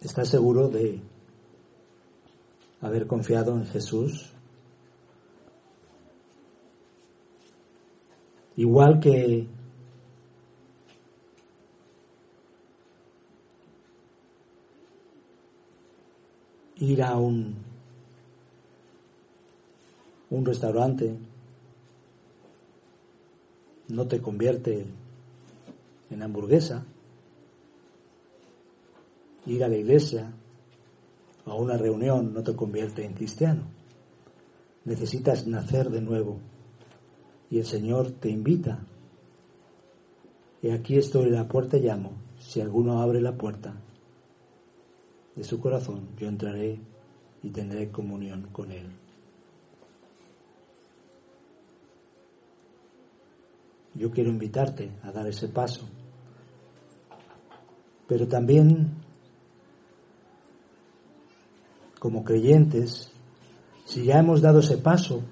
¿Estás 0.00 0.28
seguro 0.28 0.68
de 0.68 1.00
haber 2.80 3.08
confiado 3.08 3.56
en 3.56 3.66
Jesús? 3.66 4.32
Igual 8.54 9.00
que 9.00 9.48
ir 16.76 17.02
a 17.02 17.16
un, 17.16 17.56
un 20.30 20.46
restaurante 20.46 21.18
no 23.88 24.06
te 24.06 24.20
convierte 24.20 24.86
en 26.10 26.22
hamburguesa, 26.22 26.84
ir 29.46 29.64
a 29.64 29.68
la 29.68 29.76
iglesia 29.76 30.32
o 31.44 31.50
a 31.52 31.54
una 31.54 31.76
reunión 31.76 32.34
no 32.34 32.42
te 32.42 32.54
convierte 32.54 33.04
en 33.04 33.14
cristiano. 33.14 33.62
Necesitas 34.84 35.46
nacer 35.46 35.90
de 35.90 36.00
nuevo 36.00 36.38
y 37.50 37.58
el 37.58 37.66
Señor 37.66 38.12
te 38.12 38.30
invita. 38.30 38.84
Y 40.62 40.70
aquí 40.70 40.96
estoy 40.96 41.26
en 41.26 41.34
la 41.34 41.48
puerta 41.48 41.76
y 41.76 41.82
llamo. 41.82 42.12
Si 42.38 42.60
alguno 42.60 43.00
abre 43.00 43.20
la 43.20 43.36
puerta 43.36 43.74
de 45.34 45.44
su 45.44 45.60
corazón, 45.60 46.08
yo 46.16 46.28
entraré 46.28 46.80
y 47.42 47.50
tendré 47.50 47.90
comunión 47.90 48.48
con 48.52 48.72
Él. 48.72 49.05
Yo 53.96 54.10
quiero 54.10 54.30
invitarte 54.30 54.90
a 55.02 55.10
dar 55.10 55.26
ese 55.26 55.48
paso. 55.48 55.88
Pero 58.06 58.28
también, 58.28 58.92
como 61.98 62.22
creyentes, 62.22 63.10
si 63.84 64.04
ya 64.04 64.18
hemos 64.18 64.42
dado 64.42 64.60
ese 64.60 64.78
paso, 64.78 65.22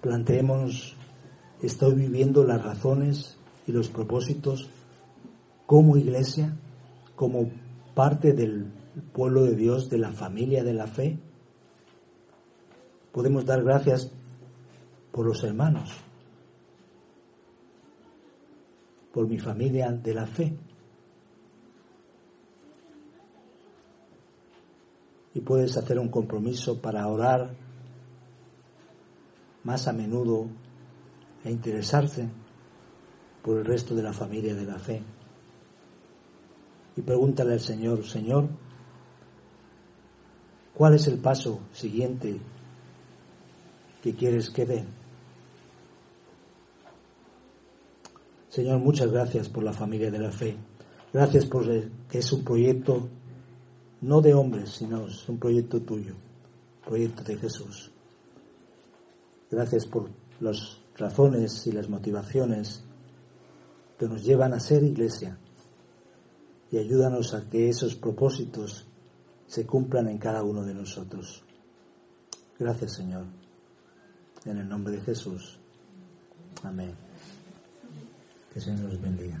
planteemos, 0.00 0.96
¿estoy 1.60 1.94
viviendo 1.94 2.44
las 2.44 2.62
razones 2.62 3.38
y 3.66 3.72
los 3.72 3.88
propósitos 3.88 4.70
como 5.66 5.96
iglesia, 5.96 6.56
como 7.14 7.50
parte 7.94 8.32
del 8.32 8.72
pueblo 9.12 9.44
de 9.44 9.54
Dios, 9.54 9.90
de 9.90 9.98
la 9.98 10.12
familia 10.12 10.64
de 10.64 10.74
la 10.74 10.86
fe? 10.86 11.18
Podemos 13.12 13.44
dar 13.44 13.62
gracias 13.62 14.10
por 15.12 15.26
los 15.26 15.42
hermanos, 15.44 15.90
por 19.18 19.26
mi 19.26 19.40
familia 19.40 19.90
de 19.90 20.14
la 20.14 20.28
fe. 20.28 20.56
Y 25.34 25.40
puedes 25.40 25.76
hacer 25.76 25.98
un 25.98 26.08
compromiso 26.08 26.80
para 26.80 27.04
orar 27.08 27.52
más 29.64 29.88
a 29.88 29.92
menudo 29.92 30.46
e 31.44 31.50
interesarse 31.50 32.30
por 33.42 33.58
el 33.58 33.64
resto 33.64 33.96
de 33.96 34.04
la 34.04 34.12
familia 34.12 34.54
de 34.54 34.64
la 34.64 34.78
fe. 34.78 35.02
Y 36.94 37.02
pregúntale 37.02 37.54
al 37.54 37.60
Señor, 37.60 38.06
Señor, 38.06 38.48
¿cuál 40.74 40.94
es 40.94 41.08
el 41.08 41.18
paso 41.18 41.58
siguiente 41.72 42.38
que 44.00 44.14
quieres 44.14 44.48
que 44.50 44.64
den. 44.64 44.97
Señor, 48.48 48.78
muchas 48.78 49.10
gracias 49.10 49.48
por 49.48 49.62
la 49.62 49.72
familia 49.72 50.10
de 50.10 50.18
la 50.18 50.32
fe. 50.32 50.56
Gracias 51.12 51.46
por 51.46 51.64
que 52.08 52.18
es 52.18 52.32
un 52.32 52.44
proyecto 52.44 53.08
no 54.00 54.20
de 54.20 54.34
hombres, 54.34 54.70
sino 54.70 55.06
es 55.06 55.28
un 55.28 55.38
proyecto 55.38 55.80
tuyo, 55.82 56.14
proyecto 56.84 57.22
de 57.24 57.36
Jesús. 57.36 57.90
Gracias 59.50 59.86
por 59.86 60.10
las 60.40 60.78
razones 60.96 61.66
y 61.66 61.72
las 61.72 61.88
motivaciones 61.88 62.84
que 63.98 64.06
nos 64.06 64.24
llevan 64.24 64.52
a 64.52 64.60
ser 64.60 64.82
iglesia 64.82 65.38
y 66.70 66.78
ayúdanos 66.78 67.34
a 67.34 67.48
que 67.48 67.68
esos 67.68 67.94
propósitos 67.94 68.86
se 69.46 69.66
cumplan 69.66 70.08
en 70.08 70.18
cada 70.18 70.42
uno 70.42 70.64
de 70.64 70.74
nosotros. 70.74 71.42
Gracias, 72.58 72.92
Señor. 72.94 73.24
En 74.44 74.58
el 74.58 74.68
nombre 74.68 74.94
de 74.94 75.00
Jesús. 75.00 75.58
Amén. 76.62 77.07
Que 78.58 78.70
el 78.70 78.76
Señor 78.76 78.92
nos 78.92 79.00
bendiga. 79.00 79.40